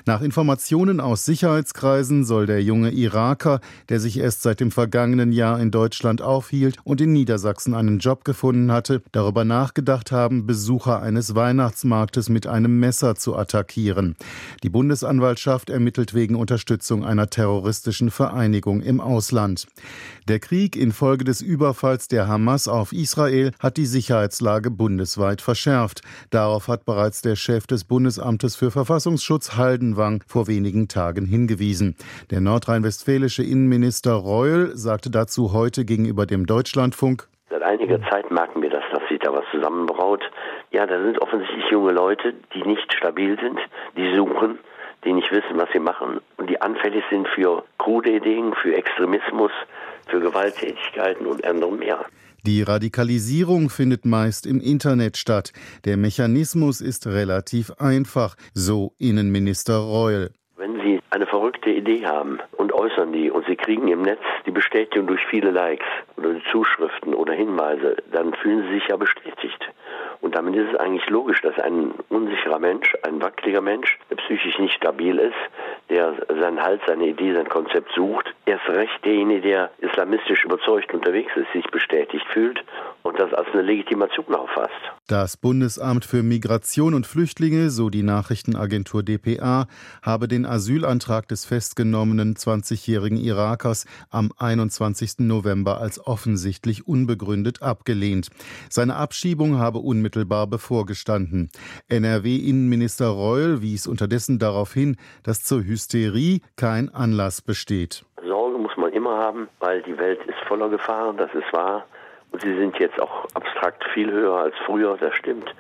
Nach 0.06 0.22
Informationen 0.22 1.00
aus 1.00 1.26
Sicherheitskreisen 1.26 2.26
soll 2.26 2.46
der 2.46 2.62
junge 2.62 2.92
Iraker, 2.92 3.60
der 3.90 4.00
sich 4.00 4.20
erst 4.20 4.44
seit 4.44 4.60
dem 4.60 4.70
vergangenen 4.70 5.32
Jahr 5.32 5.60
in 5.60 5.72
Deutschland 5.72 6.22
aufhielt 6.22 6.78
und 6.84 7.02
in 7.02 7.12
Niedersachsen 7.12 7.74
einen 7.74 7.98
Job 7.98 8.24
gefunden 8.24 8.51
gefunden 8.52 8.72
hatte, 8.74 9.02
darüber 9.14 9.46
nachgedacht 9.46 10.12
haben, 10.12 10.46
Besucher 10.46 11.02
eines 11.02 11.36
Weihnachtsmarktes 11.36 12.28
mit 12.28 12.48
einem 12.48 12.82
Messer 12.82 13.16
zu 13.16 13.38
attackieren. 13.38 14.18
Die 14.62 14.70
Bundesanwaltschaft 14.70 15.70
ermittelt 15.70 16.14
wegen 16.14 16.36
Unterstützung 16.36 17.06
einer 17.06 17.30
terroristischen 17.30 18.12
Vereinigung 18.12 18.82
im 18.82 19.00
Ausland. 19.00 19.68
Der 20.28 20.40
Krieg 20.40 20.76
infolge 20.76 21.24
des 21.24 21.42
Überfalls 21.42 22.10
der 22.10 22.28
Hamas 22.28 22.68
auf 22.68 22.92
Israel 22.92 23.52
hat 23.60 23.78
die 23.78 23.86
Sicherheitslage 23.86 24.70
bundesweit 24.70 25.42
verschärft. 25.42 26.02
Darauf 26.30 26.68
hat 26.68 26.84
bereits 26.84 27.22
der 27.22 27.38
Chef 27.38 27.68
des 27.68 27.86
Bundesamtes 27.86 28.58
für 28.58 28.70
Verfassungsschutz 28.70 29.56
Haldenwang 29.56 30.26
vor 30.28 30.48
wenigen 30.48 30.90
Tagen 30.90 31.26
hingewiesen. 31.26 31.96
Der 32.32 32.42
nordrhein-westfälische 32.42 33.44
Innenminister 33.44 34.12
Reul 34.12 34.74
sagte 34.76 35.10
dazu 35.10 35.54
heute 35.54 35.86
gegenüber 35.86 36.26
dem 36.26 36.46
Deutschlandfunk, 36.46 37.30
Seit 37.52 37.64
einiger 37.64 38.02
Zeit 38.10 38.32
merken 38.32 38.62
wir 38.62 38.70
das, 38.70 38.84
dass 38.94 39.02
sich 39.10 39.20
da 39.20 39.34
was 39.34 39.44
zusammenbraut. 39.52 40.24
Ja, 40.72 40.88
da 40.88 41.04
sind 41.04 41.22
offensichtlich 41.22 41.66
junge 41.70 41.92
Leute, 41.92 42.34
die 42.54 42.64
nicht 42.64 42.94
stabil 42.94 43.38
sind, 43.42 43.60
die 43.98 44.16
suchen, 44.16 44.58
die 45.04 45.12
nicht 45.12 45.30
wissen, 45.32 45.58
was 45.58 45.68
sie 45.74 45.80
machen 45.80 46.22
und 46.38 46.50
die 46.50 46.62
anfällig 46.62 47.04
sind 47.10 47.28
für 47.28 47.66
krude 47.78 48.10
Ideen, 48.10 48.54
für 48.54 48.74
Extremismus, 48.74 49.52
für 50.08 50.22
Gewalttätigkeiten 50.22 51.26
und 51.26 51.44
anderem 51.44 51.80
mehr. 51.80 52.06
Die 52.46 52.64
Radikalisierung 52.64 53.70
findet 53.70 54.06
meist 54.06 54.48
im 54.48 54.62
Internet 54.62 55.18
statt. 55.18 55.52
Der 55.84 55.98
Mechanismus 55.98 56.80
ist 56.80 57.06
relativ 57.06 57.72
einfach, 57.80 58.36
so 58.54 58.94
Innenminister 58.98 59.76
Reul. 59.76 60.30
Wenn 60.56 60.76
Sie 60.80 61.01
eine 61.12 61.28
verrückte 61.28 61.70
Idee 61.70 62.06
haben 62.06 62.40
und 62.54 62.74
äußern 62.74 63.12
die 63.12 63.30
und 63.30 63.46
Sie 63.46 63.58
kriegen 63.58 63.90
im 63.90 64.02
Netz 64.02 64.22
die 64.46 64.52
Bestätigung 64.52 65.08
durch 65.08 65.26
viele 65.30 65.52
Likes 65.52 65.86
oder 66.18 66.36
Zuschriften 66.52 67.14
oder 67.14 67.34
Hinweise, 67.34 67.98
dann 68.12 68.34
fühlen 68.34 68.64
Sie 68.68 68.76
sich 68.76 68.88
ja 68.88 68.96
bestätigt. 68.96 69.70
Und 70.22 70.36
damit 70.36 70.56
ist 70.56 70.70
es 70.72 70.80
eigentlich 70.80 71.10
logisch, 71.10 71.42
dass 71.42 71.58
ein 71.58 71.92
unsicherer 72.10 72.60
Mensch, 72.60 72.96
ein 73.02 73.20
wackeliger 73.22 73.62
Mensch, 73.62 73.98
der 74.10 74.18
psychisch 74.18 74.60
nicht 74.60 74.76
stabil 74.76 75.18
ist, 75.18 75.34
der 75.90 76.14
seinen 76.40 76.62
Halt, 76.62 76.82
seine 76.88 77.08
Idee, 77.08 77.34
sein 77.34 77.50
Konzept 77.50 77.92
sucht, 77.96 78.28
erst 78.46 78.70
recht 78.70 79.04
derjenige, 79.04 79.42
der 79.42 79.72
islamistisch 79.80 80.46
überzeugt 80.46 80.94
unterwegs 80.94 81.32
ist, 81.36 81.52
sich 81.54 81.66
bestätigt 81.72 82.26
fühlt 82.32 82.64
und 83.02 83.20
das 83.20 83.34
als 83.34 83.48
eine 83.52 83.64
Legitimation 83.64 84.36
auffasst. 84.36 84.72
Das 85.08 85.38
Bundesamt 85.38 86.06
für 86.06 86.22
Migration 86.22 86.94
und 86.94 87.08
Flüchtlinge, 87.08 87.72
so 87.72 87.90
die 87.90 88.04
Nachrichtenagentur 88.04 89.04
dpa, 89.04 89.66
habe 90.04 90.28
den 90.28 90.46
Asylantrag 90.46 91.28
des 91.28 91.46
festgenommenen 91.46 92.36
20-jährigen 92.36 93.18
Irakers 93.18 93.86
am 94.12 94.32
21. 94.38 95.20
November 95.20 95.82
als 95.82 96.06
offensichtlich 96.06 96.88
unbegründet 96.88 97.64
abgelehnt. 97.64 98.30
Seine 98.70 98.96
Abschiebung 98.96 99.58
habe 99.58 99.80
unmittelbar 99.80 100.11
bevorgestanden. 100.12 101.50
NRW-Innenminister 101.90 103.08
Reul 103.08 103.62
wies 103.62 103.88
unterdessen 103.88 104.40
darauf 104.40 104.74
hin, 104.74 104.98
dass 105.24 105.44
zur 105.44 105.64
Hysterie 105.64 106.42
kein 106.56 106.94
Anlass 106.94 107.42
besteht. 107.42 108.06
Sorge 108.26 108.58
muss 108.58 108.76
man 108.78 108.94
immer 108.94 109.18
haben, 109.18 109.48
weil 109.60 109.82
die 109.84 109.98
Welt 109.98 110.20
ist 110.28 110.40
voller 110.48 110.70
Gefahren, 110.70 111.18
das 111.18 111.34
ist 111.34 111.52
wahr. 111.54 111.86
Und 112.32 112.42
sie 112.42 112.56
sind 112.56 112.78
jetzt 112.80 113.00
auch 113.02 113.26
abstrakt 113.34 113.84
viel 113.94 114.12
höher 114.12 114.36
als 114.36 114.56
früher, 114.66 114.98
das 114.98 115.14
stimmt. 115.16 115.54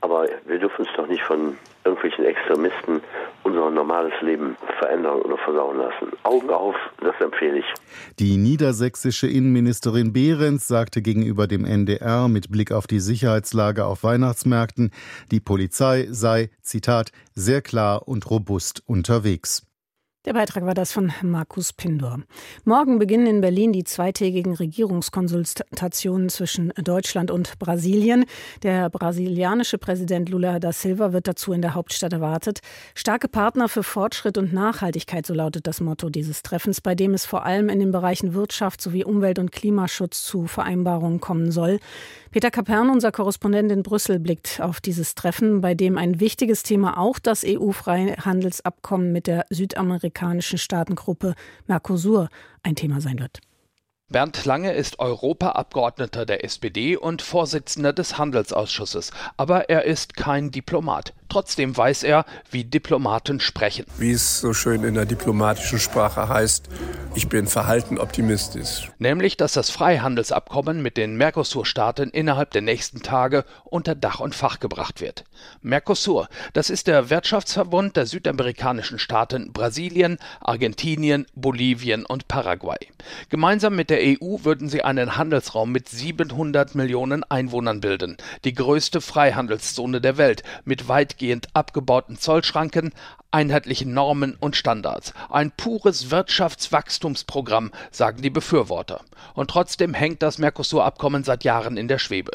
Aber 0.00 0.26
wir 0.46 0.58
dürfen 0.58 0.84
uns 0.84 0.88
doch 0.96 1.06
nicht 1.06 1.22
von 1.22 1.56
irgendwelchen 1.84 2.24
Extremisten 2.24 3.00
unser 3.42 3.70
normales 3.70 4.12
Leben 4.20 4.56
verändern 4.78 5.20
oder 5.20 5.38
versauen 5.38 5.78
lassen. 5.78 6.12
Augen 6.24 6.50
auf, 6.50 6.74
das 7.00 7.14
empfehle 7.20 7.58
ich. 7.58 7.64
Die 8.18 8.36
niedersächsische 8.36 9.26
Innenministerin 9.26 10.12
Behrens 10.12 10.68
sagte 10.68 11.02
gegenüber 11.02 11.46
dem 11.46 11.64
NDR 11.64 12.28
mit 12.28 12.50
Blick 12.50 12.72
auf 12.72 12.86
die 12.86 13.00
Sicherheitslage 13.00 13.84
auf 13.84 14.04
Weihnachtsmärkten, 14.04 14.90
die 15.30 15.40
Polizei 15.40 16.06
sei, 16.10 16.50
Zitat, 16.60 17.12
sehr 17.34 17.62
klar 17.62 18.06
und 18.06 18.28
robust 18.30 18.82
unterwegs. 18.86 19.65
Der 20.26 20.32
Beitrag 20.32 20.66
war 20.66 20.74
das 20.74 20.90
von 20.90 21.12
Markus 21.22 21.72
Pindor. 21.72 22.18
Morgen 22.64 22.98
beginnen 22.98 23.28
in 23.28 23.40
Berlin 23.40 23.72
die 23.72 23.84
zweitägigen 23.84 24.56
Regierungskonsultationen 24.56 26.30
zwischen 26.30 26.72
Deutschland 26.82 27.30
und 27.30 27.60
Brasilien. 27.60 28.24
Der 28.64 28.90
brasilianische 28.90 29.78
Präsident 29.78 30.28
Lula 30.28 30.58
da 30.58 30.72
Silva 30.72 31.12
wird 31.12 31.28
dazu 31.28 31.52
in 31.52 31.62
der 31.62 31.74
Hauptstadt 31.74 32.12
erwartet. 32.12 32.58
Starke 32.96 33.28
Partner 33.28 33.68
für 33.68 33.84
Fortschritt 33.84 34.36
und 34.36 34.52
Nachhaltigkeit, 34.52 35.24
so 35.24 35.32
lautet 35.32 35.68
das 35.68 35.80
Motto 35.80 36.10
dieses 36.10 36.42
Treffens, 36.42 36.80
bei 36.80 36.96
dem 36.96 37.14
es 37.14 37.24
vor 37.24 37.44
allem 37.44 37.68
in 37.68 37.78
den 37.78 37.92
Bereichen 37.92 38.34
Wirtschaft 38.34 38.80
sowie 38.80 39.04
Umwelt- 39.04 39.38
und 39.38 39.52
Klimaschutz 39.52 40.24
zu 40.24 40.48
Vereinbarungen 40.48 41.20
kommen 41.20 41.52
soll. 41.52 41.78
Peter 42.36 42.50
Kapern, 42.50 42.90
unser 42.90 43.12
Korrespondent 43.12 43.72
in 43.72 43.82
Brüssel, 43.82 44.18
blickt 44.18 44.60
auf 44.60 44.82
dieses 44.82 45.14
Treffen, 45.14 45.62
bei 45.62 45.74
dem 45.74 45.96
ein 45.96 46.20
wichtiges 46.20 46.62
Thema 46.62 46.98
auch 46.98 47.18
das 47.18 47.46
EU-Freihandelsabkommen 47.46 49.10
mit 49.10 49.26
der 49.26 49.46
südamerikanischen 49.48 50.58
Staatengruppe 50.58 51.34
Mercosur 51.66 52.28
ein 52.62 52.76
Thema 52.76 53.00
sein 53.00 53.20
wird. 53.20 53.40
Bernd 54.08 54.44
Lange 54.44 54.72
ist 54.72 55.00
Europaabgeordneter 55.00 56.26
der 56.26 56.44
SPD 56.44 56.96
und 56.96 57.22
Vorsitzender 57.22 57.92
des 57.92 58.16
Handelsausschusses, 58.16 59.10
aber 59.36 59.68
er 59.68 59.82
ist 59.82 60.14
kein 60.14 60.52
Diplomat. 60.52 61.12
Trotzdem 61.28 61.76
weiß 61.76 62.04
er, 62.04 62.24
wie 62.48 62.62
Diplomaten 62.64 63.40
sprechen. 63.40 63.84
Wie 63.98 64.12
es 64.12 64.40
so 64.40 64.52
schön 64.52 64.84
in 64.84 64.94
der 64.94 65.06
diplomatischen 65.06 65.80
Sprache 65.80 66.28
heißt, 66.28 66.68
ich 67.16 67.28
bin 67.28 67.46
verhalten 67.46 67.98
optimistisch. 67.98 68.92
Nämlich, 68.98 69.36
dass 69.36 69.54
das 69.54 69.70
Freihandelsabkommen 69.70 70.82
mit 70.82 70.96
den 70.96 71.16
Mercosur-Staaten 71.16 72.10
innerhalb 72.10 72.52
der 72.52 72.62
nächsten 72.62 73.02
Tage 73.02 73.44
unter 73.64 73.94
Dach 73.94 74.20
und 74.20 74.34
Fach 74.34 74.60
gebracht 74.60 75.00
wird. 75.00 75.24
Mercosur, 75.62 76.28
das 76.52 76.70
ist 76.70 76.86
der 76.86 77.10
Wirtschaftsverbund 77.10 77.96
der 77.96 78.06
südamerikanischen 78.06 78.98
Staaten 78.98 79.52
Brasilien, 79.52 80.18
Argentinien, 80.40 81.26
Bolivien 81.34 82.04
und 82.04 82.28
Paraguay. 82.28 82.78
Gemeinsam 83.30 83.74
mit 83.74 83.90
der 83.90 83.95
EU 84.00 84.44
würden 84.44 84.68
sie 84.68 84.82
einen 84.82 85.16
Handelsraum 85.16 85.72
mit 85.72 85.88
700 85.88 86.74
Millionen 86.74 87.24
Einwohnern 87.24 87.80
bilden, 87.80 88.16
die 88.44 88.54
größte 88.54 89.00
Freihandelszone 89.00 90.00
der 90.00 90.18
Welt 90.18 90.42
mit 90.64 90.88
weit 90.88 91.06
weitgehend 91.06 91.48
abgebauten 91.54 92.18
Zollschranken, 92.18 92.92
einheitlichen 93.30 93.94
Normen 93.94 94.36
und 94.40 94.56
Standards. 94.56 95.14
Ein 95.30 95.52
pures 95.52 96.10
Wirtschaftswachstumsprogramm, 96.10 97.70
sagen 97.92 98.22
die 98.22 98.30
Befürworter. 98.30 99.02
Und 99.34 99.50
trotzdem 99.50 99.94
hängt 99.94 100.22
das 100.22 100.38
Mercosur-Abkommen 100.38 101.24
seit 101.24 101.44
Jahren 101.44 101.76
in 101.76 101.88
der 101.88 101.98
Schwebe. 101.98 102.32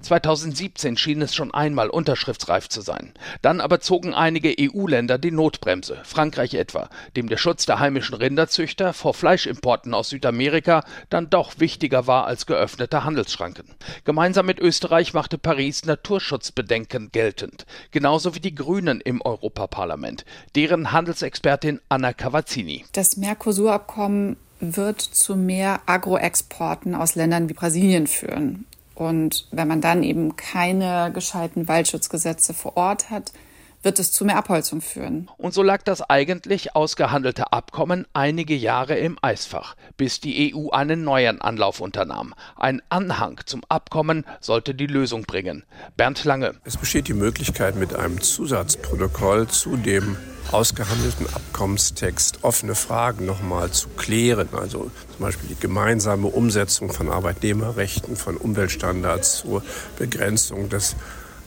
2017 0.00 0.96
schien 0.96 1.22
es 1.22 1.34
schon 1.34 1.52
einmal 1.52 1.90
unterschriftsreif 1.90 2.68
zu 2.68 2.80
sein. 2.80 3.12
Dann 3.42 3.60
aber 3.60 3.80
zogen 3.80 4.14
einige 4.14 4.54
EU-Länder 4.58 5.18
die 5.18 5.30
Notbremse, 5.30 5.98
Frankreich 6.04 6.54
etwa, 6.54 6.88
dem 7.16 7.28
der 7.28 7.36
Schutz 7.36 7.66
der 7.66 7.80
heimischen 7.80 8.14
Rinderzüchter 8.14 8.92
vor 8.92 9.14
Fleischimporten 9.14 9.94
aus 9.94 10.10
Südamerika 10.10 10.84
dann 11.10 11.30
doch 11.30 11.58
wichtiger 11.58 12.06
war 12.06 12.26
als 12.26 12.46
geöffnete 12.46 13.04
Handelsschranken. 13.04 13.66
Gemeinsam 14.04 14.46
mit 14.46 14.60
Österreich 14.60 15.14
machte 15.14 15.38
Paris 15.38 15.84
Naturschutzbedenken 15.84 17.10
geltend, 17.12 17.66
genauso 17.90 18.34
wie 18.34 18.40
die 18.40 18.54
Grünen 18.54 19.00
im 19.00 19.20
Europaparlament 19.22 20.24
deren 20.54 20.92
Handelsexpertin 20.92 21.80
Anna 21.88 22.12
Cavazzini. 22.12 22.84
Das 22.92 23.16
Mercosur-Abkommen 23.16 24.36
wird 24.72 25.00
zu 25.00 25.36
mehr 25.36 25.80
Agroexporten 25.86 26.94
aus 26.94 27.14
Ländern 27.14 27.48
wie 27.48 27.54
Brasilien 27.54 28.06
führen. 28.06 28.66
Und 28.94 29.48
wenn 29.50 29.68
man 29.68 29.80
dann 29.80 30.02
eben 30.02 30.36
keine 30.36 31.10
gescheiten 31.12 31.66
Waldschutzgesetze 31.66 32.54
vor 32.54 32.76
Ort 32.76 33.10
hat, 33.10 33.32
wird 33.84 33.98
es 33.98 34.12
zu 34.12 34.24
mehr 34.24 34.36
Abholzung 34.36 34.80
führen. 34.80 35.30
Und 35.36 35.54
so 35.54 35.62
lag 35.62 35.82
das 35.82 36.02
eigentlich 36.02 36.74
ausgehandelte 36.74 37.52
Abkommen 37.52 38.06
einige 38.12 38.54
Jahre 38.54 38.96
im 38.96 39.18
Eisfach, 39.22 39.76
bis 39.96 40.20
die 40.20 40.54
EU 40.54 40.70
einen 40.70 41.04
neuen 41.04 41.40
Anlauf 41.40 41.80
unternahm. 41.80 42.34
Ein 42.56 42.82
Anhang 42.88 43.40
zum 43.44 43.62
Abkommen 43.68 44.24
sollte 44.40 44.74
die 44.74 44.86
Lösung 44.86 45.22
bringen. 45.22 45.64
Bernd 45.96 46.24
Lange. 46.24 46.54
Es 46.64 46.76
besteht 46.76 47.08
die 47.08 47.14
Möglichkeit, 47.14 47.76
mit 47.76 47.94
einem 47.94 48.20
Zusatzprotokoll 48.20 49.48
zu 49.48 49.76
dem 49.76 50.16
ausgehandelten 50.50 51.26
Abkommenstext 51.34 52.44
offene 52.44 52.74
Fragen 52.74 53.26
nochmal 53.26 53.70
zu 53.70 53.88
klären. 53.88 54.48
Also 54.52 54.90
zum 55.10 55.20
Beispiel 55.20 55.48
die 55.48 55.60
gemeinsame 55.60 56.28
Umsetzung 56.28 56.92
von 56.92 57.10
Arbeitnehmerrechten, 57.10 58.16
von 58.16 58.36
Umweltstandards 58.36 59.38
zur 59.38 59.62
Begrenzung 59.98 60.68
des 60.68 60.96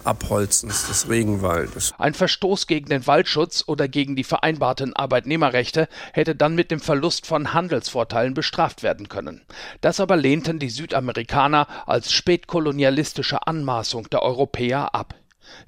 Abholzens 0.07 0.87
des 0.87 1.09
Regenwaldes. 1.09 1.93
Ein 1.97 2.13
Verstoß 2.13 2.65
gegen 2.65 2.87
den 2.87 3.05
Waldschutz 3.05 3.63
oder 3.67 3.87
gegen 3.87 4.15
die 4.15 4.23
vereinbarten 4.23 4.95
Arbeitnehmerrechte 4.95 5.87
hätte 6.13 6.35
dann 6.35 6.55
mit 6.55 6.71
dem 6.71 6.79
Verlust 6.79 7.27
von 7.27 7.53
Handelsvorteilen 7.53 8.33
bestraft 8.33 8.83
werden 8.83 9.09
können. 9.09 9.41
Das 9.81 9.99
aber 9.99 10.15
lehnten 10.15 10.59
die 10.59 10.69
Südamerikaner 10.69 11.67
als 11.85 12.11
spätkolonialistische 12.11 13.45
Anmaßung 13.45 14.09
der 14.09 14.23
Europäer 14.23 14.95
ab. 14.95 15.13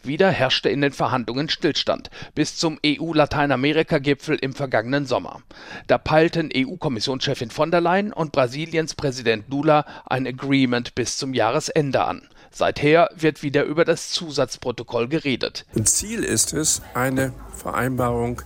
Wieder 0.03 0.29
herrschte 0.29 0.69
in 0.69 0.81
den 0.81 0.91
Verhandlungen 0.91 1.49
Stillstand 1.49 2.09
bis 2.35 2.57
zum 2.57 2.79
EU-Lateinamerika-Gipfel 2.85 4.35
im 4.35 4.53
vergangenen 4.53 5.05
Sommer. 5.05 5.41
Da 5.87 5.97
peilten 5.97 6.49
EU-Kommissionschefin 6.53 7.49
von 7.49 7.71
der 7.71 7.81
Leyen 7.81 8.13
und 8.13 8.31
Brasiliens 8.31 8.95
Präsident 8.95 9.49
Lula 9.49 9.85
ein 10.05 10.27
Agreement 10.27 10.95
bis 10.95 11.17
zum 11.17 11.33
Jahresende 11.33 12.03
an. 12.03 12.27
Seither 12.51 13.09
wird 13.15 13.43
wieder 13.43 13.63
über 13.63 13.85
das 13.85 14.11
Zusatzprotokoll 14.11 15.07
geredet. 15.07 15.65
Ziel 15.83 16.23
ist 16.23 16.53
es, 16.53 16.81
eine 16.93 17.33
Vereinbarung 17.55 18.41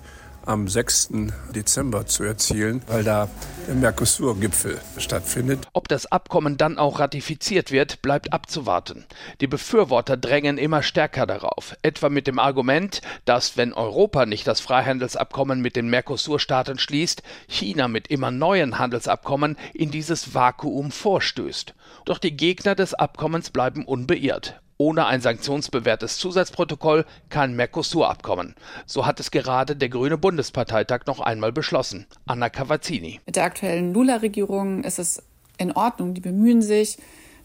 am 0.45 0.67
6. 0.67 1.09
Dezember 1.53 2.05
zu 2.05 2.23
erzielen, 2.23 2.81
weil 2.87 3.03
da 3.03 3.29
der 3.67 3.75
Mercosur-Gipfel 3.75 4.79
stattfindet. 4.97 5.67
Ob 5.73 5.87
das 5.87 6.05
Abkommen 6.05 6.57
dann 6.57 6.77
auch 6.77 6.99
ratifiziert 6.99 7.71
wird, 7.71 8.01
bleibt 8.01 8.33
abzuwarten. 8.33 9.05
Die 9.41 9.47
Befürworter 9.47 10.17
drängen 10.17 10.57
immer 10.57 10.83
stärker 10.83 11.25
darauf, 11.25 11.75
etwa 11.81 12.09
mit 12.09 12.27
dem 12.27 12.39
Argument, 12.39 13.01
dass 13.25 13.57
wenn 13.57 13.73
Europa 13.73 14.25
nicht 14.25 14.47
das 14.47 14.59
Freihandelsabkommen 14.59 15.61
mit 15.61 15.75
den 15.75 15.89
Mercosur-Staaten 15.89 16.79
schließt, 16.79 17.23
China 17.47 17.87
mit 17.87 18.07
immer 18.07 18.31
neuen 18.31 18.79
Handelsabkommen 18.79 19.57
in 19.73 19.91
dieses 19.91 20.33
Vakuum 20.33 20.91
vorstößt. 20.91 21.73
Doch 22.05 22.17
die 22.17 22.35
Gegner 22.35 22.75
des 22.75 22.93
Abkommens 22.93 23.49
bleiben 23.49 23.85
unbeirrt. 23.85 24.62
Ohne 24.77 25.05
ein 25.05 25.21
sanktionsbewährtes 25.21 26.17
Zusatzprotokoll 26.17 27.05
kein 27.29 27.55
Mercosur-Abkommen. 27.55 28.55
So 28.85 29.05
hat 29.05 29.19
es 29.19 29.31
gerade 29.31 29.75
der 29.75 29.89
Grüne 29.89 30.17
Bundesparteitag 30.17 31.01
noch 31.05 31.19
einmal 31.19 31.51
beschlossen. 31.51 32.07
Anna 32.25 32.49
Cavazzini. 32.49 33.19
Mit 33.25 33.35
der 33.35 33.43
aktuellen 33.43 33.93
Lula-Regierung 33.93 34.83
ist 34.83 34.99
es 34.99 35.21
in 35.57 35.71
Ordnung. 35.71 36.13
Die 36.13 36.21
bemühen 36.21 36.61
sich. 36.61 36.97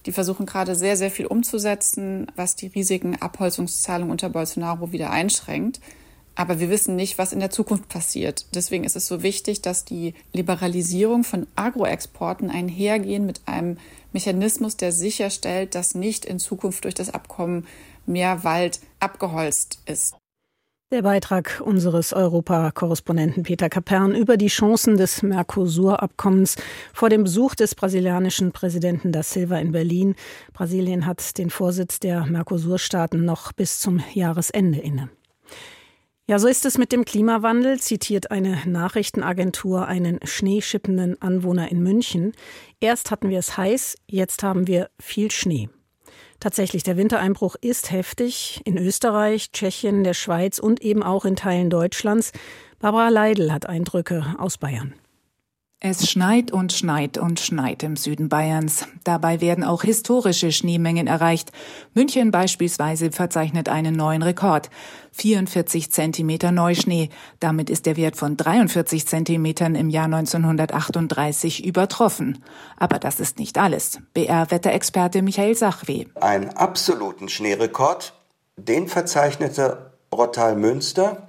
Die 0.06 0.12
versuchen 0.12 0.46
gerade 0.46 0.74
sehr, 0.74 0.96
sehr 0.96 1.10
viel 1.10 1.26
umzusetzen, 1.26 2.28
was 2.34 2.56
die 2.56 2.68
riesigen 2.68 3.20
Abholzungszahlungen 3.20 4.10
unter 4.10 4.30
Bolsonaro 4.30 4.92
wieder 4.92 5.10
einschränkt. 5.10 5.80
Aber 6.34 6.60
wir 6.60 6.70
wissen 6.70 6.94
nicht, 6.94 7.18
was 7.18 7.32
in 7.32 7.40
der 7.40 7.50
Zukunft 7.50 7.88
passiert. 7.88 8.46
Deswegen 8.54 8.84
ist 8.84 8.94
es 8.94 9.08
so 9.08 9.24
wichtig, 9.24 9.60
dass 9.60 9.84
die 9.84 10.14
Liberalisierung 10.32 11.24
von 11.24 11.48
Agroexporten 11.56 12.48
einhergehen 12.48 13.26
mit 13.26 13.40
einem 13.46 13.76
Mechanismus, 14.12 14.76
der 14.76 14.92
sicherstellt, 14.92 15.74
dass 15.74 15.94
nicht 15.94 16.24
in 16.24 16.38
Zukunft 16.38 16.84
durch 16.84 16.94
das 16.94 17.10
Abkommen 17.10 17.66
mehr 18.06 18.44
Wald 18.44 18.80
abgeholzt 19.00 19.80
ist. 19.86 20.16
Der 20.90 21.02
Beitrag 21.02 21.60
unseres 21.62 22.14
Europakorrespondenten 22.14 23.42
Peter 23.42 23.68
Kapern 23.68 24.14
über 24.14 24.38
die 24.38 24.46
Chancen 24.46 24.96
des 24.96 25.22
Mercosur-Abkommens 25.22 26.56
vor 26.94 27.10
dem 27.10 27.24
Besuch 27.24 27.54
des 27.54 27.74
brasilianischen 27.74 28.52
Präsidenten 28.52 29.12
da 29.12 29.22
Silva 29.22 29.58
in 29.58 29.72
Berlin. 29.72 30.14
Brasilien 30.54 31.04
hat 31.04 31.36
den 31.36 31.50
Vorsitz 31.50 32.00
der 32.00 32.24
Mercosur-Staaten 32.24 33.22
noch 33.22 33.52
bis 33.52 33.80
zum 33.80 34.00
Jahresende 34.14 34.78
inne. 34.78 35.10
Ja, 36.30 36.38
so 36.38 36.46
ist 36.46 36.66
es 36.66 36.76
mit 36.76 36.92
dem 36.92 37.06
Klimawandel, 37.06 37.80
zitiert 37.80 38.30
eine 38.30 38.58
Nachrichtenagentur 38.66 39.86
einen 39.86 40.20
schneeschippenden 40.22 41.22
Anwohner 41.22 41.72
in 41.72 41.82
München. 41.82 42.32
Erst 42.80 43.10
hatten 43.10 43.30
wir 43.30 43.38
es 43.38 43.56
heiß, 43.56 43.96
jetzt 44.06 44.42
haben 44.42 44.66
wir 44.66 44.90
viel 45.00 45.30
Schnee. 45.30 45.70
Tatsächlich, 46.38 46.82
der 46.82 46.98
Wintereinbruch 46.98 47.56
ist 47.62 47.90
heftig 47.92 48.60
in 48.66 48.76
Österreich, 48.76 49.52
Tschechien, 49.52 50.04
der 50.04 50.12
Schweiz 50.12 50.58
und 50.58 50.82
eben 50.82 51.02
auch 51.02 51.24
in 51.24 51.34
Teilen 51.34 51.70
Deutschlands. 51.70 52.32
Barbara 52.78 53.08
Leidl 53.08 53.50
hat 53.50 53.66
Eindrücke 53.66 54.34
aus 54.36 54.58
Bayern. 54.58 54.92
Es 55.80 56.10
schneit 56.10 56.50
und 56.50 56.72
schneit 56.72 57.18
und 57.18 57.38
schneit 57.38 57.84
im 57.84 57.94
Süden 57.94 58.28
Bayerns. 58.28 58.88
Dabei 59.04 59.40
werden 59.40 59.62
auch 59.62 59.82
historische 59.82 60.50
Schneemengen 60.50 61.06
erreicht. 61.06 61.52
München 61.94 62.32
beispielsweise 62.32 63.12
verzeichnet 63.12 63.68
einen 63.68 63.94
neuen 63.94 64.24
Rekord. 64.24 64.70
44 65.12 65.92
Zentimeter 65.92 66.50
Neuschnee. 66.50 67.10
Damit 67.38 67.70
ist 67.70 67.86
der 67.86 67.96
Wert 67.96 68.16
von 68.16 68.36
43 68.36 69.06
Zentimetern 69.06 69.76
im 69.76 69.88
Jahr 69.88 70.06
1938 70.06 71.64
übertroffen. 71.64 72.42
Aber 72.76 72.98
das 72.98 73.20
ist 73.20 73.38
nicht 73.38 73.56
alles. 73.56 74.00
BR-Wetterexperte 74.14 75.22
Michael 75.22 75.54
Sachwe. 75.54 76.06
Einen 76.16 76.48
absoluten 76.50 77.28
Schneerekord, 77.28 78.14
den 78.56 78.88
verzeichnete 78.88 79.92
Rottal 80.12 80.56
Münster 80.56 81.28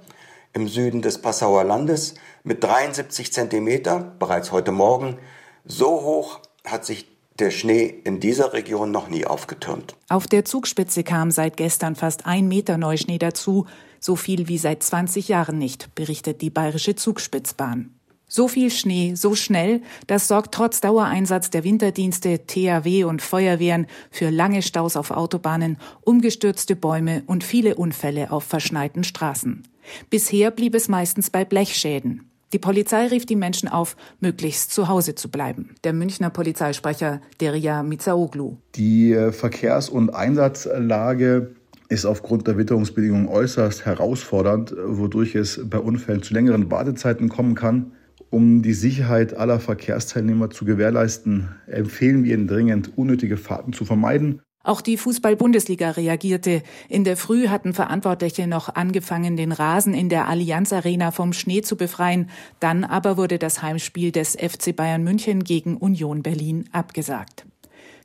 im 0.52 0.66
Süden 0.66 1.02
des 1.02 1.22
Passauer 1.22 1.62
Landes 1.62 2.16
mit 2.50 2.64
73 2.64 3.32
Zentimeter 3.32 4.12
bereits 4.18 4.50
heute 4.50 4.72
Morgen. 4.72 5.18
So 5.64 6.02
hoch 6.02 6.40
hat 6.66 6.84
sich 6.84 7.06
der 7.38 7.52
Schnee 7.52 7.94
in 8.02 8.18
dieser 8.18 8.54
Region 8.54 8.90
noch 8.90 9.08
nie 9.08 9.24
aufgetürmt. 9.24 9.94
Auf 10.08 10.26
der 10.26 10.44
Zugspitze 10.44 11.04
kam 11.04 11.30
seit 11.30 11.56
gestern 11.56 11.94
fast 11.94 12.26
ein 12.26 12.48
Meter 12.48 12.76
Neuschnee 12.76 13.18
dazu, 13.18 13.66
so 14.00 14.16
viel 14.16 14.48
wie 14.48 14.58
seit 14.58 14.82
20 14.82 15.28
Jahren 15.28 15.58
nicht, 15.58 15.94
berichtet 15.94 16.42
die 16.42 16.50
bayerische 16.50 16.96
Zugspitzbahn. 16.96 17.94
So 18.26 18.48
viel 18.48 18.72
Schnee, 18.72 19.14
so 19.14 19.36
schnell, 19.36 19.80
das 20.08 20.26
sorgt 20.26 20.52
trotz 20.52 20.80
Dauereinsatz 20.80 21.50
der 21.50 21.62
Winterdienste, 21.62 22.46
THW 22.48 23.04
und 23.04 23.22
Feuerwehren 23.22 23.86
für 24.10 24.30
lange 24.30 24.62
Staus 24.62 24.96
auf 24.96 25.12
Autobahnen, 25.12 25.78
umgestürzte 26.00 26.74
Bäume 26.74 27.22
und 27.26 27.44
viele 27.44 27.76
Unfälle 27.76 28.32
auf 28.32 28.42
verschneiten 28.42 29.04
Straßen. 29.04 29.62
Bisher 30.10 30.50
blieb 30.50 30.74
es 30.74 30.88
meistens 30.88 31.30
bei 31.30 31.44
Blechschäden. 31.44 32.29
Die 32.52 32.58
Polizei 32.58 33.06
rief 33.06 33.26
die 33.26 33.36
Menschen 33.36 33.68
auf, 33.68 33.96
möglichst 34.18 34.72
zu 34.72 34.88
Hause 34.88 35.14
zu 35.14 35.30
bleiben. 35.30 35.70
Der 35.84 35.92
Münchner 35.92 36.30
Polizeisprecher 36.30 37.20
Deria 37.40 37.84
Mitsaoglu. 37.84 38.56
Die 38.74 39.12
äh, 39.12 39.30
Verkehrs- 39.30 39.88
und 39.88 40.10
Einsatzlage 40.10 41.54
ist 41.88 42.06
aufgrund 42.06 42.48
der 42.48 42.58
Witterungsbedingungen 42.58 43.28
äußerst 43.28 43.84
herausfordernd, 43.84 44.74
wodurch 44.84 45.36
es 45.36 45.60
bei 45.68 45.78
Unfällen 45.78 46.22
zu 46.22 46.34
längeren 46.34 46.70
Wartezeiten 46.70 47.28
kommen 47.28 47.54
kann. 47.54 47.92
Um 48.30 48.62
die 48.62 48.74
Sicherheit 48.74 49.34
aller 49.34 49.58
Verkehrsteilnehmer 49.58 50.50
zu 50.50 50.64
gewährleisten, 50.64 51.48
empfehlen 51.66 52.24
wir 52.24 52.34
Ihnen 52.34 52.46
dringend, 52.46 52.96
unnötige 52.96 53.36
Fahrten 53.36 53.72
zu 53.72 53.84
vermeiden. 53.84 54.40
Auch 54.62 54.82
die 54.82 54.98
Fußball-Bundesliga 54.98 55.92
reagierte. 55.92 56.62
In 56.88 57.04
der 57.04 57.16
Früh 57.16 57.48
hatten 57.48 57.72
Verantwortliche 57.72 58.46
noch 58.46 58.68
angefangen, 58.74 59.36
den 59.36 59.52
Rasen 59.52 59.94
in 59.94 60.10
der 60.10 60.28
Allianz 60.28 60.72
Arena 60.74 61.12
vom 61.12 61.32
Schnee 61.32 61.62
zu 61.62 61.76
befreien. 61.76 62.28
Dann 62.60 62.84
aber 62.84 63.16
wurde 63.16 63.38
das 63.38 63.62
Heimspiel 63.62 64.12
des 64.12 64.36
FC 64.36 64.76
Bayern 64.76 65.02
München 65.02 65.44
gegen 65.44 65.78
Union 65.78 66.22
Berlin 66.22 66.68
abgesagt. 66.72 67.46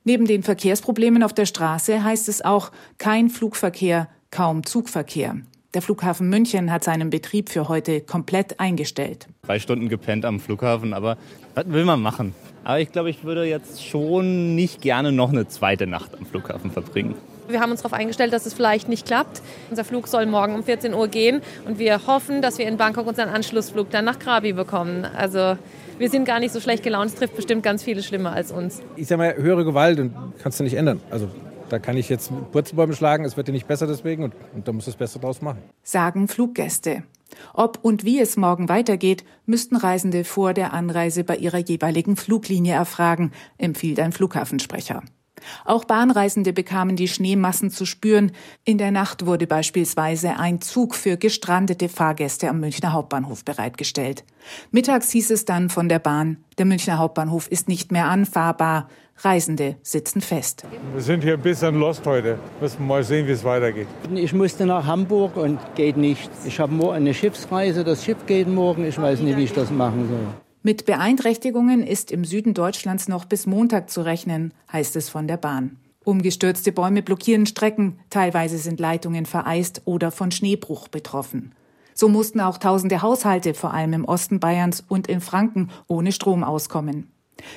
Neben 0.04 0.24
den 0.26 0.42
Verkehrsproblemen 0.42 1.22
auf 1.22 1.34
der 1.34 1.46
Straße 1.46 2.02
heißt 2.02 2.28
es 2.28 2.42
auch 2.42 2.72
kein 2.96 3.28
Flugverkehr, 3.28 4.08
kaum 4.30 4.64
Zugverkehr. 4.64 5.36
Der 5.74 5.82
Flughafen 5.82 6.28
München 6.30 6.72
hat 6.72 6.84
seinen 6.84 7.10
Betrieb 7.10 7.50
für 7.50 7.68
heute 7.68 8.00
komplett 8.00 8.60
eingestellt. 8.60 9.26
Drei 9.42 9.58
Stunden 9.58 9.88
gepennt 9.88 10.24
am 10.24 10.40
Flughafen, 10.40 10.94
aber 10.94 11.18
was 11.54 11.66
will 11.68 11.84
man 11.84 12.00
machen? 12.00 12.34
Aber 12.64 12.80
ich 12.80 12.92
glaube, 12.92 13.10
ich 13.10 13.24
würde 13.24 13.44
jetzt 13.44 13.84
schon 13.84 14.54
nicht 14.54 14.80
gerne 14.80 15.12
noch 15.12 15.30
eine 15.30 15.48
zweite 15.48 15.86
Nacht 15.86 16.16
am 16.18 16.24
Flughafen 16.24 16.70
verbringen. 16.70 17.14
Wir 17.48 17.60
haben 17.60 17.70
uns 17.70 17.82
darauf 17.82 17.92
eingestellt, 17.92 18.32
dass 18.32 18.46
es 18.46 18.54
vielleicht 18.54 18.88
nicht 18.88 19.06
klappt. 19.06 19.42
Unser 19.70 19.84
Flug 19.84 20.08
soll 20.08 20.26
morgen 20.26 20.54
um 20.54 20.64
14 20.64 20.94
Uhr 20.94 21.08
gehen 21.08 21.42
und 21.66 21.78
wir 21.78 22.06
hoffen, 22.06 22.42
dass 22.42 22.58
wir 22.58 22.66
in 22.66 22.76
Bangkok 22.76 23.06
unseren 23.06 23.28
Anschlussflug 23.28 23.90
dann 23.90 24.04
nach 24.04 24.18
Krabi 24.18 24.52
bekommen. 24.52 25.04
Also 25.04 25.56
wir 25.98 26.10
sind 26.10 26.24
gar 26.24 26.40
nicht 26.40 26.52
so 26.52 26.60
schlecht 26.60 26.82
gelaunt. 26.82 27.10
Es 27.10 27.14
trifft 27.14 27.36
bestimmt 27.36 27.62
ganz 27.62 27.82
viele 27.82 28.02
schlimmer 28.02 28.32
als 28.32 28.50
uns. 28.50 28.82
Ich 28.96 29.06
sage 29.06 29.18
mal, 29.18 29.36
höhere 29.36 29.64
Gewalt 29.64 30.10
kannst 30.42 30.58
du 30.58 30.64
nicht 30.64 30.74
ändern. 30.74 31.00
Also 31.10 31.28
da 31.68 31.78
kann 31.78 31.96
ich 31.96 32.08
jetzt 32.08 32.30
Purzelbäume 32.52 32.94
schlagen, 32.94 33.24
es 33.24 33.36
wird 33.36 33.48
dir 33.48 33.52
nicht 33.52 33.66
besser 33.66 33.86
deswegen 33.86 34.24
und, 34.24 34.34
und 34.54 34.66
da 34.66 34.72
muss 34.72 34.86
das 34.86 34.96
Beste 34.96 35.18
draus 35.18 35.42
machen. 35.42 35.62
Sagen 35.82 36.28
Fluggäste. 36.28 37.02
Ob 37.54 37.78
und 37.82 38.04
wie 38.04 38.20
es 38.20 38.36
morgen 38.36 38.68
weitergeht, 38.68 39.24
müssten 39.46 39.76
Reisende 39.76 40.24
vor 40.24 40.54
der 40.54 40.72
Anreise 40.72 41.24
bei 41.24 41.36
ihrer 41.36 41.58
jeweiligen 41.58 42.16
Fluglinie 42.16 42.74
erfragen, 42.74 43.32
empfiehlt 43.58 44.00
ein 44.00 44.12
Flughafensprecher. 44.12 45.02
Auch 45.64 45.84
Bahnreisende 45.84 46.52
bekamen 46.52 46.96
die 46.96 47.08
Schneemassen 47.08 47.70
zu 47.70 47.84
spüren. 47.84 48.32
In 48.64 48.78
der 48.78 48.90
Nacht 48.90 49.26
wurde 49.26 49.46
beispielsweise 49.46 50.38
ein 50.38 50.60
Zug 50.60 50.94
für 50.94 51.16
gestrandete 51.16 51.88
Fahrgäste 51.88 52.48
am 52.48 52.60
Münchner 52.60 52.92
Hauptbahnhof 52.92 53.44
bereitgestellt. 53.44 54.24
Mittags 54.70 55.10
hieß 55.10 55.30
es 55.30 55.44
dann 55.44 55.68
von 55.68 55.88
der 55.88 55.98
Bahn, 55.98 56.38
der 56.58 56.64
Münchner 56.64 56.98
Hauptbahnhof 56.98 57.48
ist 57.48 57.68
nicht 57.68 57.92
mehr 57.92 58.06
anfahrbar. 58.06 58.88
Reisende 59.18 59.76
sitzen 59.82 60.20
fest. 60.20 60.64
Wir 60.92 61.02
sind 61.02 61.22
hier 61.22 61.34
ein 61.34 61.42
bisschen 61.42 61.78
lost 61.80 62.06
heute. 62.06 62.38
Müssen 62.60 62.86
mal 62.86 63.02
sehen, 63.02 63.26
wie 63.26 63.32
es 63.32 63.44
weitergeht. 63.44 63.86
Ich 64.14 64.32
musste 64.32 64.66
nach 64.66 64.86
Hamburg 64.86 65.36
und 65.36 65.58
geht 65.74 65.96
nicht. 65.96 66.30
Ich 66.44 66.60
habe 66.60 66.72
morgen 66.72 66.96
eine 66.96 67.14
Schiffsreise. 67.14 67.84
Das 67.84 68.04
Schiff 68.04 68.18
geht 68.26 68.48
morgen. 68.48 68.84
Ich 68.84 69.00
weiß 69.00 69.20
nicht, 69.20 69.36
wie 69.36 69.44
ich 69.44 69.52
das 69.52 69.70
machen 69.70 70.08
soll. 70.08 70.26
Mit 70.62 70.84
Beeinträchtigungen 70.84 71.82
ist 71.82 72.10
im 72.10 72.24
Süden 72.24 72.52
Deutschlands 72.52 73.06
noch 73.06 73.24
bis 73.24 73.46
Montag 73.46 73.88
zu 73.88 74.02
rechnen, 74.02 74.52
heißt 74.72 74.96
es 74.96 75.08
von 75.08 75.28
der 75.28 75.36
Bahn. 75.36 75.76
Umgestürzte 76.04 76.72
Bäume 76.72 77.02
blockieren 77.02 77.46
Strecken, 77.46 78.00
teilweise 78.10 78.58
sind 78.58 78.80
Leitungen 78.80 79.26
vereist 79.26 79.82
oder 79.84 80.10
von 80.10 80.30
Schneebruch 80.30 80.88
betroffen. 80.88 81.52
So 81.94 82.08
mussten 82.08 82.40
auch 82.40 82.58
tausende 82.58 83.00
Haushalte, 83.00 83.54
vor 83.54 83.72
allem 83.72 83.92
im 83.92 84.04
Osten 84.04 84.38
Bayerns 84.38 84.84
und 84.86 85.06
in 85.06 85.20
Franken, 85.20 85.70
ohne 85.86 86.12
Strom 86.12 86.44
auskommen. 86.44 87.10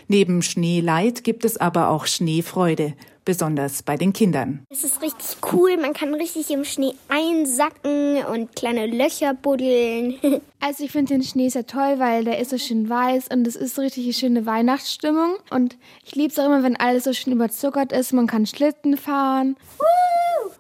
Neben 0.08 0.42
Schneeleid 0.42 1.24
gibt 1.24 1.46
es 1.46 1.58
aber 1.58 1.90
auch 1.90 2.06
Schneefreude, 2.06 2.94
besonders 3.26 3.84
bei 3.84 3.96
den 3.96 4.14
Kindern. 4.14 4.66
Es 4.70 4.84
ist 4.84 5.02
richtig 5.02 5.38
cool, 5.54 5.78
man 5.78 5.94
kann 5.94 6.14
richtig 6.14 6.50
im 6.52 6.66
Schnee 6.66 6.94
einsacken 7.10 8.24
und 8.26 8.56
kleine 8.56 8.88
Löcher 8.88 9.34
buddeln. 9.34 10.16
Also 10.62 10.84
ich 10.84 10.92
finde 10.92 11.14
den 11.14 11.24
Schnee 11.24 11.48
sehr 11.48 11.66
toll, 11.66 12.00
weil 12.00 12.26
der 12.26 12.38
ist 12.40 12.50
so 12.50 12.58
schön 12.58 12.90
weiß 12.90 13.30
und 13.30 13.48
es 13.48 13.56
ist 13.56 13.76
so 13.76 13.82
richtig 13.82 14.04
eine 14.04 14.14
schöne 14.14 14.46
Weihnachtsstimmung. 14.46 15.36
Und 15.52 15.78
ich 16.04 16.16
liebe 16.16 16.34
es 16.34 16.38
auch 16.38 16.48
immer, 16.48 16.64
wenn 16.64 16.76
alles 16.76 17.06
so 17.06 17.14
schön 17.14 17.32
überzuckert 17.32 17.94
ist, 17.94 18.12
man 18.12 18.28
kann 18.28 18.46
Schlitten 18.46 18.98
fahren. 18.98 19.56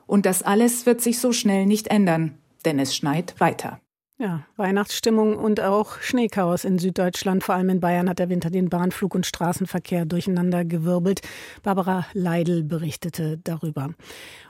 Und 0.08 0.26
das 0.26 0.42
alles 0.42 0.86
wird 0.86 1.02
sich 1.02 1.20
so 1.20 1.34
schnell 1.34 1.66
nicht 1.66 1.90
ändern, 1.90 2.38
denn 2.64 2.80
es 2.80 2.96
schneit 2.96 3.38
weiter. 3.42 3.82
Ja, 4.22 4.42
Weihnachtsstimmung 4.58 5.38
und 5.38 5.62
auch 5.62 6.02
Schneechaos 6.02 6.66
in 6.66 6.78
Süddeutschland. 6.78 7.42
Vor 7.42 7.56
allem 7.56 7.70
in 7.70 7.80
Bayern 7.80 8.10
hat 8.10 8.20
der 8.20 8.28
Winter 8.28 8.50
den 8.50 8.70
Bahnflug- 8.70 9.16
und 9.16 9.26
Straßenverkehr 9.26 10.04
durcheinander 10.04 10.66
gewirbelt. 10.66 11.22
Barbara 11.64 12.06
Leidl 12.12 12.64
berichtete 12.64 13.38
darüber. 13.42 13.94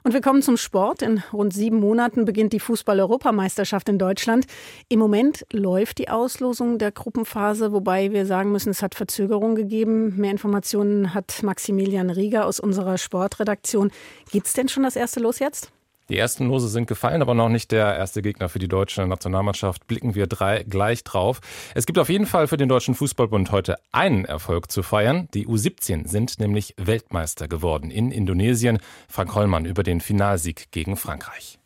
Und 0.04 0.14
wir 0.14 0.22
kommen 0.22 0.42
zum 0.42 0.58
Sport. 0.58 1.04
In 1.04 1.22
rund 1.32 1.54
sieben 1.54 1.80
Monaten 1.80 2.26
beginnt 2.26 2.52
die 2.54 2.60
Fußball-Europameisterschaft 2.60 3.90
in 3.90 4.00
Deutschland. 4.00 4.48
Im 4.88 4.98
Moment 4.98 5.46
läuft 5.54 6.00
die 6.00 6.10
Auslosung 6.10 6.80
der 6.80 6.92
Gruppenphase, 6.92 7.72
wobei 7.72 8.12
wir 8.12 8.26
sagen 8.26 8.52
müssen, 8.52 8.72
es 8.72 8.82
hat 8.82 8.96
Verzögerungen 8.96 9.56
gegeben. 9.56 10.16
Mehr 10.16 10.32
Informationen 10.32 11.14
hat 11.14 11.44
Maximilian 11.44 12.10
Rieger 12.10 12.48
aus 12.48 12.60
unserer 12.60 12.98
Sportredaktion. 12.98 13.92
Gibt 14.32 14.48
es 14.48 14.54
denn 14.54 14.68
schon 14.68 14.82
das 14.82 14.96
erste 14.96 15.20
Los 15.20 15.38
jetzt? 15.38 15.72
Die 16.10 16.17
ersten 16.17 16.48
Lose 16.48 16.67
sind 16.67 16.88
gefallen, 16.88 17.22
aber 17.22 17.36
noch 17.36 17.50
nicht 17.50 17.72
der 17.72 17.95
erste 17.95 18.24
Gegner 18.24 18.50
für 18.50 18.58
die 18.58 18.67
deutsche 18.67 19.06
Nationalmannschaft. 19.06 19.86
Blicken 19.86 20.15
wir 20.15 20.26
drei 20.26 20.63
gleich 20.63 21.04
drauf. 21.04 21.39
Es 21.76 21.86
gibt 21.86 22.00
auf 22.00 22.10
jeden 22.10 22.26
Fall 22.26 22.48
für 22.48 22.58
den 22.58 22.67
Deutschen 22.67 22.95
Fußballbund 22.95 23.52
heute 23.52 23.78
einen 23.91 24.26
Erfolg 24.26 24.72
zu 24.72 24.82
feiern. 24.82 25.28
Die 25.36 25.48
U17 25.48 26.08
sind 26.08 26.39
nämlich 26.39 26.74
Weltmeister 26.78 27.48
geworden 27.48 27.91
in 27.91 28.12
Indonesien. 28.12 28.80
Frank 29.08 29.36
Hollmann 29.36 29.65
über 29.65 29.84
den 29.84 30.02
Finalsieg 30.02 30.72
gegen 30.72 30.98
Frankreich. 30.98 31.59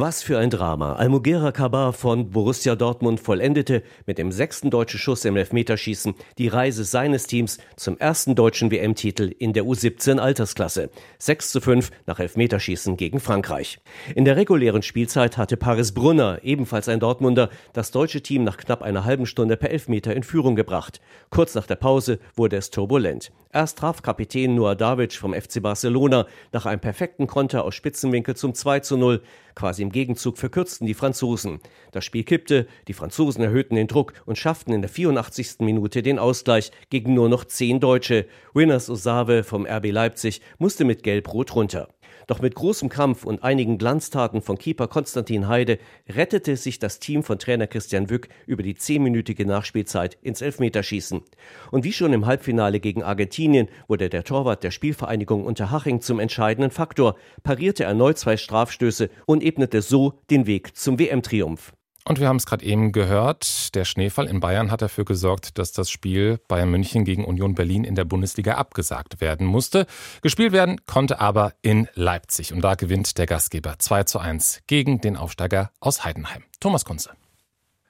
Was 0.00 0.22
für 0.22 0.38
ein 0.38 0.48
Drama. 0.48 0.92
Almugera 0.92 1.50
Kabar 1.50 1.92
von 1.92 2.30
Borussia 2.30 2.76
Dortmund 2.76 3.18
vollendete 3.18 3.82
mit 4.06 4.18
dem 4.18 4.30
sechsten 4.30 4.70
deutschen 4.70 5.00
Schuss 5.00 5.24
im 5.24 5.34
Elfmeterschießen 5.36 6.14
die 6.38 6.46
Reise 6.46 6.84
seines 6.84 7.26
Teams 7.26 7.58
zum 7.74 7.98
ersten 7.98 8.36
deutschen 8.36 8.70
WM-Titel 8.70 9.34
in 9.40 9.54
der 9.54 9.64
U17 9.64 10.18
Altersklasse. 10.18 10.90
6 11.18 11.50
zu 11.50 11.60
5 11.60 11.90
nach 12.06 12.20
Elfmeterschießen 12.20 12.96
gegen 12.96 13.18
Frankreich. 13.18 13.80
In 14.14 14.24
der 14.24 14.36
regulären 14.36 14.82
Spielzeit 14.82 15.36
hatte 15.36 15.56
Paris 15.56 15.90
Brunner, 15.90 16.38
ebenfalls 16.44 16.88
ein 16.88 17.00
Dortmunder, 17.00 17.50
das 17.72 17.90
deutsche 17.90 18.22
Team 18.22 18.44
nach 18.44 18.56
knapp 18.56 18.82
einer 18.82 19.04
halben 19.04 19.26
Stunde 19.26 19.56
per 19.56 19.70
Elfmeter 19.70 20.14
in 20.14 20.22
Führung 20.22 20.54
gebracht. 20.54 21.00
Kurz 21.30 21.56
nach 21.56 21.66
der 21.66 21.74
Pause 21.74 22.20
wurde 22.36 22.54
es 22.54 22.70
turbulent. 22.70 23.32
Erst 23.58 23.78
traf 23.78 24.02
Kapitän 24.02 24.54
Noah 24.54 24.76
Davic 24.76 25.14
vom 25.14 25.34
FC 25.34 25.60
Barcelona 25.60 26.28
nach 26.52 26.64
einem 26.64 26.78
perfekten 26.78 27.26
Konter 27.26 27.64
aus 27.64 27.74
Spitzenwinkel 27.74 28.36
zum 28.36 28.54
2 28.54 28.78
zu 28.78 28.96
0. 28.96 29.20
Quasi 29.56 29.82
im 29.82 29.90
Gegenzug 29.90 30.38
verkürzten 30.38 30.86
die 30.86 30.94
Franzosen. 30.94 31.58
Das 31.90 32.04
Spiel 32.04 32.22
kippte, 32.22 32.68
die 32.86 32.92
Franzosen 32.92 33.42
erhöhten 33.42 33.74
den 33.74 33.88
Druck 33.88 34.12
und 34.26 34.38
schafften 34.38 34.72
in 34.72 34.80
der 34.80 34.88
84. 34.88 35.56
Minute 35.58 36.04
den 36.04 36.20
Ausgleich 36.20 36.70
gegen 36.88 37.14
nur 37.14 37.28
noch 37.28 37.44
zehn 37.46 37.80
Deutsche. 37.80 38.26
Winners 38.54 38.88
Osave 38.88 39.42
vom 39.42 39.66
RB 39.66 39.90
Leipzig 39.90 40.40
musste 40.58 40.84
mit 40.84 41.02
Gelb-Rot 41.02 41.56
runter. 41.56 41.88
Doch 42.28 42.42
mit 42.42 42.54
großem 42.54 42.90
Kampf 42.90 43.24
und 43.24 43.42
einigen 43.42 43.78
Glanztaten 43.78 44.42
von 44.42 44.58
Keeper 44.58 44.86
Konstantin 44.86 45.48
Heide 45.48 45.78
rettete 46.10 46.56
sich 46.56 46.78
das 46.78 47.00
Team 47.00 47.22
von 47.22 47.38
Trainer 47.38 47.66
Christian 47.66 48.10
Wück 48.10 48.28
über 48.46 48.62
die 48.62 48.74
zehnminütige 48.74 49.46
Nachspielzeit 49.46 50.18
ins 50.20 50.42
Elfmeterschießen. 50.42 51.22
Und 51.70 51.84
wie 51.84 51.92
schon 51.92 52.12
im 52.12 52.26
Halbfinale 52.26 52.80
gegen 52.80 53.02
Argentinien 53.02 53.68
wurde 53.86 54.10
der 54.10 54.24
Torwart 54.24 54.62
der 54.62 54.72
Spielvereinigung 54.72 55.46
Unterhaching 55.46 56.02
zum 56.02 56.20
entscheidenden 56.20 56.70
Faktor, 56.70 57.16
parierte 57.44 57.84
erneut 57.84 58.18
zwei 58.18 58.36
Strafstöße 58.36 59.08
und 59.24 59.42
ebnete 59.42 59.80
so 59.80 60.20
den 60.28 60.46
Weg 60.46 60.76
zum 60.76 60.98
WM-Triumph. 60.98 61.72
Und 62.08 62.18
wir 62.20 62.26
haben 62.26 62.36
es 62.36 62.46
gerade 62.46 62.64
eben 62.64 62.92
gehört, 62.92 63.74
der 63.74 63.84
Schneefall 63.84 64.28
in 64.28 64.40
Bayern 64.40 64.70
hat 64.70 64.80
dafür 64.80 65.04
gesorgt, 65.04 65.58
dass 65.58 65.72
das 65.72 65.90
Spiel 65.90 66.40
Bayern 66.48 66.70
München 66.70 67.04
gegen 67.04 67.22
Union 67.22 67.54
Berlin 67.54 67.84
in 67.84 67.96
der 67.96 68.06
Bundesliga 68.06 68.54
abgesagt 68.54 69.20
werden 69.20 69.46
musste. 69.46 69.86
Gespielt 70.22 70.52
werden 70.52 70.80
konnte 70.86 71.20
aber 71.20 71.52
in 71.60 71.86
Leipzig 71.92 72.54
und 72.54 72.62
da 72.62 72.76
gewinnt 72.76 73.18
der 73.18 73.26
Gastgeber 73.26 73.74
2 73.78 74.04
zu 74.04 74.20
1 74.20 74.62
gegen 74.66 75.02
den 75.02 75.18
Aufsteiger 75.18 75.70
aus 75.80 76.02
Heidenheim. 76.02 76.44
Thomas 76.60 76.86
Kunze. 76.86 77.10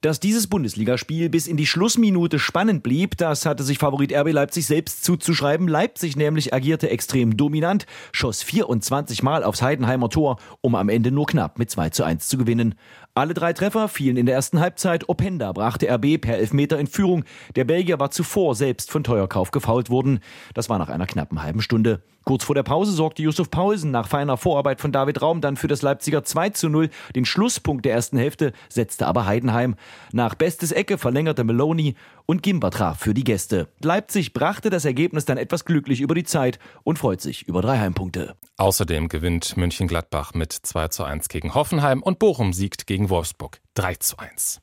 Dass 0.00 0.20
dieses 0.20 0.46
Bundesligaspiel 0.46 1.28
bis 1.28 1.48
in 1.48 1.56
die 1.56 1.66
Schlussminute 1.66 2.38
spannend 2.38 2.84
blieb, 2.84 3.16
das 3.16 3.44
hatte 3.44 3.64
sich 3.64 3.78
Favorit 3.78 4.12
RB 4.12 4.30
Leipzig 4.30 4.64
selbst 4.64 5.02
zuzuschreiben. 5.02 5.66
Leipzig 5.66 6.14
nämlich 6.14 6.54
agierte 6.54 6.88
extrem 6.88 7.36
dominant, 7.36 7.84
schoss 8.12 8.44
24 8.44 9.24
Mal 9.24 9.42
aufs 9.42 9.60
Heidenheimer 9.60 10.08
Tor, 10.08 10.38
um 10.60 10.76
am 10.76 10.88
Ende 10.88 11.10
nur 11.10 11.26
knapp 11.26 11.58
mit 11.58 11.68
2 11.68 11.90
zu 11.90 12.04
1 12.04 12.28
zu 12.28 12.38
gewinnen. 12.38 12.76
Alle 13.18 13.34
drei 13.34 13.52
Treffer 13.52 13.88
fielen 13.88 14.16
in 14.16 14.26
der 14.26 14.36
ersten 14.36 14.60
Halbzeit. 14.60 15.08
Openda 15.08 15.50
brachte 15.50 15.92
RB 15.92 16.20
per 16.20 16.36
Elfmeter 16.38 16.78
in 16.78 16.86
Führung. 16.86 17.24
Der 17.56 17.64
Belgier 17.64 17.98
war 17.98 18.12
zuvor 18.12 18.54
selbst 18.54 18.92
von 18.92 19.02
Teuerkauf 19.02 19.50
gefault 19.50 19.90
worden. 19.90 20.20
Das 20.54 20.68
war 20.68 20.78
nach 20.78 20.88
einer 20.88 21.06
knappen 21.06 21.42
halben 21.42 21.60
Stunde. 21.60 22.00
Kurz 22.28 22.44
vor 22.44 22.54
der 22.54 22.62
Pause 22.62 22.92
sorgte 22.92 23.22
Yusuf 23.22 23.50
Paulsen 23.50 23.90
nach 23.90 24.06
feiner 24.06 24.36
Vorarbeit 24.36 24.82
von 24.82 24.92
David 24.92 25.22
Raum 25.22 25.40
dann 25.40 25.56
für 25.56 25.66
das 25.66 25.80
Leipziger 25.80 26.24
2 26.24 26.50
zu 26.50 26.68
0. 26.68 26.90
Den 27.16 27.24
Schlusspunkt 27.24 27.86
der 27.86 27.94
ersten 27.94 28.18
Hälfte 28.18 28.52
setzte 28.68 29.06
aber 29.06 29.24
Heidenheim. 29.24 29.76
Nach 30.12 30.34
bestes 30.34 30.70
Ecke 30.70 30.98
verlängerte 30.98 31.42
Meloni 31.42 31.94
und 32.26 32.42
Gimba 32.42 32.68
traf 32.68 33.00
für 33.00 33.14
die 33.14 33.24
Gäste. 33.24 33.68
Leipzig 33.80 34.34
brachte 34.34 34.68
das 34.68 34.84
Ergebnis 34.84 35.24
dann 35.24 35.38
etwas 35.38 35.64
glücklich 35.64 36.02
über 36.02 36.14
die 36.14 36.24
Zeit 36.24 36.58
und 36.84 36.98
freut 36.98 37.22
sich 37.22 37.48
über 37.48 37.62
drei 37.62 37.78
Heimpunkte. 37.78 38.36
Außerdem 38.58 39.08
gewinnt 39.08 39.56
München-Gladbach 39.56 40.34
mit 40.34 40.52
2 40.52 40.88
zu 40.88 41.04
1 41.04 41.30
gegen 41.30 41.54
Hoffenheim 41.54 42.02
und 42.02 42.18
Bochum 42.18 42.52
siegt 42.52 42.86
gegen 42.86 43.08
Wolfsburg 43.08 43.58
3 43.72 43.94
zu 43.94 44.18
1. 44.18 44.60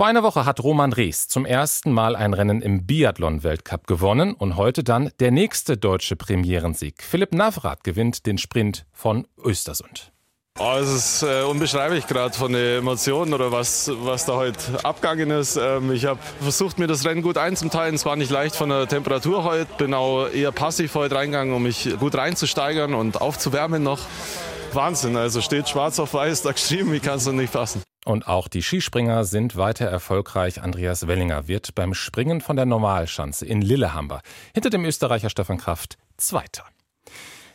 Vor 0.00 0.06
einer 0.06 0.22
Woche 0.22 0.46
hat 0.46 0.64
Roman 0.64 0.94
Rees 0.94 1.28
zum 1.28 1.44
ersten 1.44 1.92
Mal 1.92 2.16
ein 2.16 2.32
Rennen 2.32 2.62
im 2.62 2.86
Biathlon-Weltcup 2.86 3.86
gewonnen 3.86 4.32
und 4.32 4.56
heute 4.56 4.82
dann 4.82 5.10
der 5.20 5.30
nächste 5.30 5.76
deutsche 5.76 6.16
Premierensieg. 6.16 7.02
Philipp 7.02 7.34
Navrat 7.34 7.84
gewinnt 7.84 8.24
den 8.24 8.38
Sprint 8.38 8.86
von 8.94 9.26
Östersund. 9.44 10.10
Oh, 10.58 10.72
es 10.80 10.88
ist 10.88 11.22
äh, 11.22 11.42
unbeschreiblich 11.42 12.06
gerade 12.06 12.34
von 12.34 12.54
den 12.54 12.78
Emotionen 12.78 13.34
oder 13.34 13.52
was, 13.52 13.90
was 13.94 14.24
da 14.24 14.36
heute 14.36 14.82
abgegangen 14.86 15.30
ist. 15.32 15.56
Ähm, 15.56 15.92
ich 15.92 16.06
habe 16.06 16.18
versucht, 16.40 16.78
mir 16.78 16.86
das 16.86 17.04
Rennen 17.04 17.20
gut 17.20 17.36
einzuteilen. 17.36 17.94
Es 17.94 18.06
war 18.06 18.16
nicht 18.16 18.30
leicht 18.30 18.56
von 18.56 18.70
der 18.70 18.88
Temperatur 18.88 19.44
heute. 19.44 19.70
Bin 19.76 19.92
auch 19.92 20.28
eher 20.28 20.50
passiv 20.50 20.94
heute 20.94 21.16
reingegangen, 21.16 21.52
um 21.52 21.62
mich 21.62 21.90
gut 21.98 22.14
reinzusteigern 22.14 22.94
und 22.94 23.20
aufzuwärmen 23.20 23.82
noch. 23.82 24.00
Wahnsinn, 24.72 25.18
also 25.18 25.42
steht 25.42 25.68
schwarz 25.68 25.98
auf 25.98 26.14
weiß 26.14 26.40
da 26.40 26.52
geschrieben, 26.52 26.90
wie 26.90 27.00
kann 27.00 27.18
es 27.18 27.24
denn 27.24 27.36
nicht 27.36 27.52
passen? 27.52 27.82
Und 28.04 28.26
auch 28.26 28.48
die 28.48 28.62
Skispringer 28.62 29.24
sind 29.24 29.56
weiter 29.56 29.86
erfolgreich. 29.86 30.62
Andreas 30.62 31.06
Wellinger 31.06 31.48
wird 31.48 31.74
beim 31.74 31.92
Springen 31.94 32.40
von 32.40 32.56
der 32.56 32.66
Normalschanze 32.66 33.44
in 33.46 33.60
Lillehammer 33.60 34.22
hinter 34.54 34.70
dem 34.70 34.84
Österreicher 34.84 35.30
Stefan 35.30 35.58
Kraft 35.58 35.98
Zweiter. 36.16 36.64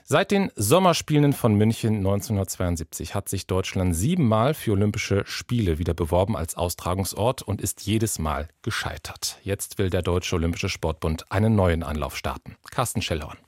Seit 0.08 0.30
den 0.30 0.52
Sommerspielen 0.56 1.34
von 1.34 1.56
München 1.56 1.96
1972 1.96 3.16
hat 3.16 3.28
sich 3.28 3.48
Deutschland 3.48 3.96
siebenmal 3.96 4.54
für 4.54 4.74
Olympische 4.74 5.24
Spiele 5.26 5.80
wieder 5.80 5.96
beworben 5.96 6.38
als 6.38 6.54
Austragungsort 6.54 7.42
und 7.42 7.60
ist 7.60 7.88
jedes 7.88 8.20
Mal 8.20 8.48
gescheitert. 8.62 9.40
Jetzt 9.42 9.80
will 9.80 9.90
der 9.90 10.04
Deutsche 10.04 10.36
Olympische 10.36 10.70
Sportbund 10.70 11.32
einen 11.32 11.56
neuen 11.56 11.82
Anlauf 11.82 12.16
starten. 12.16 12.56
Carsten 12.70 13.02
Schellhorn. 13.02 13.40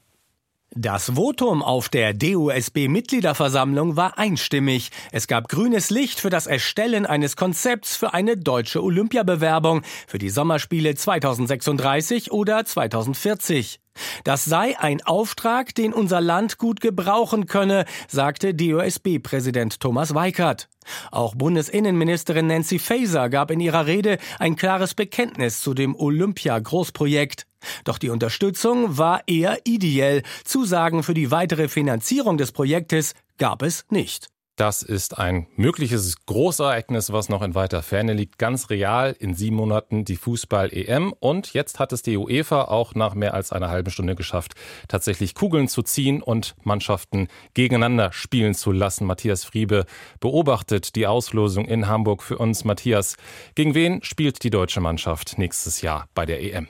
Das 0.80 1.16
Votum 1.16 1.64
auf 1.64 1.90
der 1.90 2.14
DOSB-Mitgliederversammlung 2.14 3.96
war 3.96 4.20
einstimmig. 4.20 4.92
Es 5.12 5.26
gab 5.26 5.50
grünes 5.50 5.90
Licht 5.90 6.20
für 6.20 6.30
das 6.30 6.46
Erstellen 6.46 7.08
eines 7.08 7.36
Konzepts 7.36 7.96
für 7.96 8.14
eine 8.14 8.38
deutsche 8.38 8.84
Olympiabewerbung 8.84 9.82
für 10.06 10.20
die 10.20 10.30
Sommerspiele 10.30 10.94
2036 10.94 12.32
oder 12.32 12.64
2040. 12.64 13.80
Das 14.24 14.46
sei 14.46 14.80
ein 14.80 15.02
Auftrag, 15.04 15.76
den 15.76 15.94
unser 15.94 16.22
Land 16.22 16.58
gut 16.58 16.82
gebrauchen 16.82 17.46
könne, 17.46 17.86
sagte 18.08 18.54
DOSB-Präsident 18.54 19.80
Thomas 19.80 20.14
Weikert. 20.14 20.70
Auch 21.12 21.36
Bundesinnenministerin 21.36 22.48
Nancy 22.48 22.80
Faeser 22.80 23.30
gab 23.30 23.52
in 23.52 23.60
ihrer 23.60 23.86
Rede 23.86 24.18
ein 24.40 24.56
klares 24.56 24.94
Bekenntnis 24.94 25.62
zu 25.62 25.74
dem 25.74 25.96
Olympia-Großprojekt. 25.96 27.46
Doch 27.84 27.98
die 27.98 28.10
Unterstützung 28.10 28.98
war 28.98 29.22
eher 29.28 29.60
ideell. 29.66 30.24
Zusagen 30.44 31.04
für 31.04 31.14
die 31.14 31.32
weitere 31.32 31.68
Finanzierung 31.68 32.38
des 32.38 32.52
Projektes 32.52 33.14
gab 33.38 33.62
es 33.62 33.86
nicht. 33.90 34.30
Das 34.58 34.82
ist 34.82 35.20
ein 35.20 35.46
mögliches 35.56 36.26
Großereignis, 36.26 37.14
was 37.14 37.30
noch 37.30 37.44
in 37.44 37.54
weiter 37.54 37.84
Ferne 37.84 38.14
liegt. 38.14 38.40
Ganz 38.40 38.72
real 38.72 39.16
in 39.20 39.36
sieben 39.36 39.56
Monaten 39.56 40.04
die 40.04 40.16
Fußball-EM. 40.16 41.14
Und 41.20 41.54
jetzt 41.54 41.78
hat 41.78 41.94
es 41.94 42.02
die 42.02 42.18
UEFA 42.18 42.64
auch 42.64 42.96
nach 42.96 43.14
mehr 43.14 43.36
als 43.36 43.52
einer 43.52 43.70
halben 43.70 43.92
Stunde 43.92 44.16
geschafft, 44.16 44.56
tatsächlich 44.88 45.36
Kugeln 45.36 45.68
zu 45.68 45.84
ziehen 45.84 46.24
und 46.24 46.56
Mannschaften 46.64 47.28
gegeneinander 47.54 48.12
spielen 48.12 48.56
zu 48.56 48.72
lassen. 48.72 49.06
Matthias 49.06 49.44
Friebe 49.46 49.86
beobachtet 50.20 50.96
die 50.96 51.06
Auslosung 51.06 51.66
in 51.66 51.88
Hamburg 51.88 52.24
für 52.24 52.40
uns. 52.40 52.66
Matthias, 52.66 53.16
gegen 53.54 53.76
wen 53.76 54.02
spielt 54.02 54.44
die 54.44 54.50
deutsche 54.50 54.82
Mannschaft 54.82 55.38
nächstes 55.38 55.84
Jahr 55.84 56.10
bei 56.16 56.26
der 56.26 56.42
EM? 56.42 56.68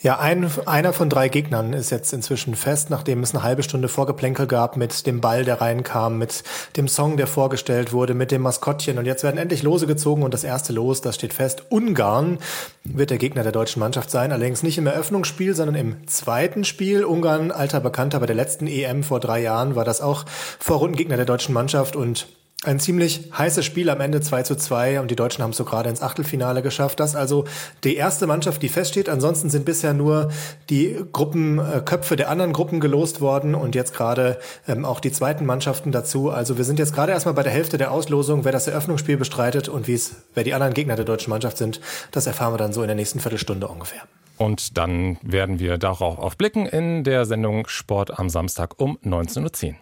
Ja, 0.00 0.20
ein, 0.20 0.48
einer 0.66 0.92
von 0.92 1.10
drei 1.10 1.28
Gegnern 1.28 1.72
ist 1.72 1.90
jetzt 1.90 2.12
inzwischen 2.12 2.54
fest, 2.54 2.88
nachdem 2.88 3.20
es 3.24 3.34
eine 3.34 3.42
halbe 3.42 3.64
Stunde 3.64 3.88
Vorgeplänkel 3.88 4.46
gab 4.46 4.76
mit 4.76 5.08
dem 5.08 5.20
Ball, 5.20 5.44
der 5.44 5.60
reinkam, 5.60 6.18
mit 6.18 6.44
dem 6.76 6.86
Song, 6.86 7.16
der 7.16 7.26
vorgestellt 7.26 7.92
wurde, 7.92 8.14
mit 8.14 8.30
dem 8.30 8.42
Maskottchen. 8.42 8.98
Und 8.98 9.06
jetzt 9.06 9.24
werden 9.24 9.38
endlich 9.38 9.64
Lose 9.64 9.88
gezogen 9.88 10.22
und 10.22 10.32
das 10.32 10.44
erste 10.44 10.72
Los, 10.72 11.00
das 11.00 11.16
steht 11.16 11.32
fest. 11.32 11.64
Ungarn 11.70 12.38
wird 12.84 13.10
der 13.10 13.18
Gegner 13.18 13.42
der 13.42 13.50
deutschen 13.50 13.80
Mannschaft 13.80 14.12
sein, 14.12 14.30
allerdings 14.30 14.62
nicht 14.62 14.78
im 14.78 14.86
Eröffnungsspiel, 14.86 15.56
sondern 15.56 15.74
im 15.74 16.06
zweiten 16.06 16.62
Spiel. 16.62 17.04
Ungarn, 17.04 17.50
alter 17.50 17.80
Bekannter 17.80 18.20
bei 18.20 18.26
der 18.26 18.36
letzten 18.36 18.68
EM 18.68 19.02
vor 19.02 19.18
drei 19.18 19.42
Jahren, 19.42 19.74
war 19.74 19.84
das 19.84 20.00
auch 20.00 20.26
Vorrundengegner 20.60 21.16
der 21.16 21.26
deutschen 21.26 21.54
Mannschaft 21.54 21.96
und 21.96 22.28
Ein 22.64 22.80
ziemlich 22.80 23.30
heißes 23.38 23.64
Spiel 23.64 23.88
am 23.88 24.00
Ende 24.00 24.20
2 24.20 24.42
zu 24.42 24.56
2 24.56 25.00
und 25.00 25.12
die 25.12 25.16
Deutschen 25.16 25.44
haben 25.44 25.52
es 25.52 25.56
so 25.56 25.64
gerade 25.64 25.88
ins 25.88 26.02
Achtelfinale 26.02 26.60
geschafft. 26.60 26.98
Das 26.98 27.14
also 27.14 27.44
die 27.84 27.94
erste 27.94 28.26
Mannschaft, 28.26 28.60
die 28.64 28.68
feststeht. 28.68 29.08
Ansonsten 29.08 29.48
sind 29.48 29.64
bisher 29.64 29.94
nur 29.94 30.32
die 30.68 30.98
Gruppenköpfe 31.12 32.16
der 32.16 32.28
anderen 32.28 32.52
Gruppen 32.52 32.80
gelost 32.80 33.20
worden 33.20 33.54
und 33.54 33.76
jetzt 33.76 33.94
gerade 33.94 34.38
ähm, 34.66 34.84
auch 34.84 34.98
die 34.98 35.12
zweiten 35.12 35.46
Mannschaften 35.46 35.92
dazu. 35.92 36.30
Also 36.30 36.58
wir 36.58 36.64
sind 36.64 36.80
jetzt 36.80 36.92
gerade 36.94 37.12
erstmal 37.12 37.34
bei 37.34 37.44
der 37.44 37.52
Hälfte 37.52 37.78
der 37.78 37.92
Auslosung, 37.92 38.44
wer 38.44 38.50
das 38.50 38.66
Eröffnungsspiel 38.66 39.16
bestreitet 39.16 39.68
und 39.68 39.86
wie 39.86 39.94
es, 39.94 40.16
wer 40.34 40.42
die 40.42 40.52
anderen 40.52 40.74
Gegner 40.74 40.96
der 40.96 41.04
deutschen 41.04 41.30
Mannschaft 41.30 41.58
sind. 41.58 41.80
Das 42.10 42.26
erfahren 42.26 42.54
wir 42.54 42.58
dann 42.58 42.72
so 42.72 42.82
in 42.82 42.88
der 42.88 42.96
nächsten 42.96 43.20
Viertelstunde 43.20 43.68
ungefähr. 43.68 44.02
Und 44.36 44.76
dann 44.76 45.18
werden 45.22 45.60
wir 45.60 45.78
darauf 45.78 46.18
aufblicken 46.18 46.66
in 46.66 47.04
der 47.04 47.24
Sendung 47.24 47.68
Sport 47.68 48.18
am 48.18 48.28
Samstag 48.28 48.80
um 48.80 48.98
19.10 49.04 49.68
Uhr. 49.68 49.74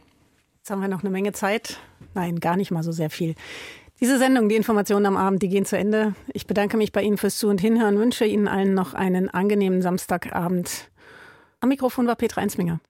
Jetzt 0.66 0.72
haben 0.72 0.82
wir 0.82 0.88
noch 0.88 1.04
eine 1.04 1.10
Menge 1.10 1.30
Zeit. 1.30 1.78
Nein, 2.14 2.40
gar 2.40 2.56
nicht 2.56 2.72
mal 2.72 2.82
so 2.82 2.90
sehr 2.90 3.08
viel. 3.08 3.36
Diese 4.00 4.18
Sendung, 4.18 4.48
die 4.48 4.56
Informationen 4.56 5.06
am 5.06 5.16
Abend, 5.16 5.40
die 5.40 5.48
gehen 5.48 5.64
zu 5.64 5.78
Ende. 5.78 6.16
Ich 6.32 6.48
bedanke 6.48 6.76
mich 6.76 6.90
bei 6.90 7.02
Ihnen 7.02 7.18
fürs 7.18 7.38
Zu- 7.38 7.46
und 7.46 7.60
Hinhören, 7.60 8.00
wünsche 8.00 8.24
Ihnen 8.24 8.48
allen 8.48 8.74
noch 8.74 8.92
einen 8.92 9.30
angenehmen 9.30 9.80
Samstagabend. 9.80 10.90
Am 11.60 11.68
Mikrofon 11.68 12.08
war 12.08 12.16
Petra 12.16 12.40
Einsminger. 12.40 12.80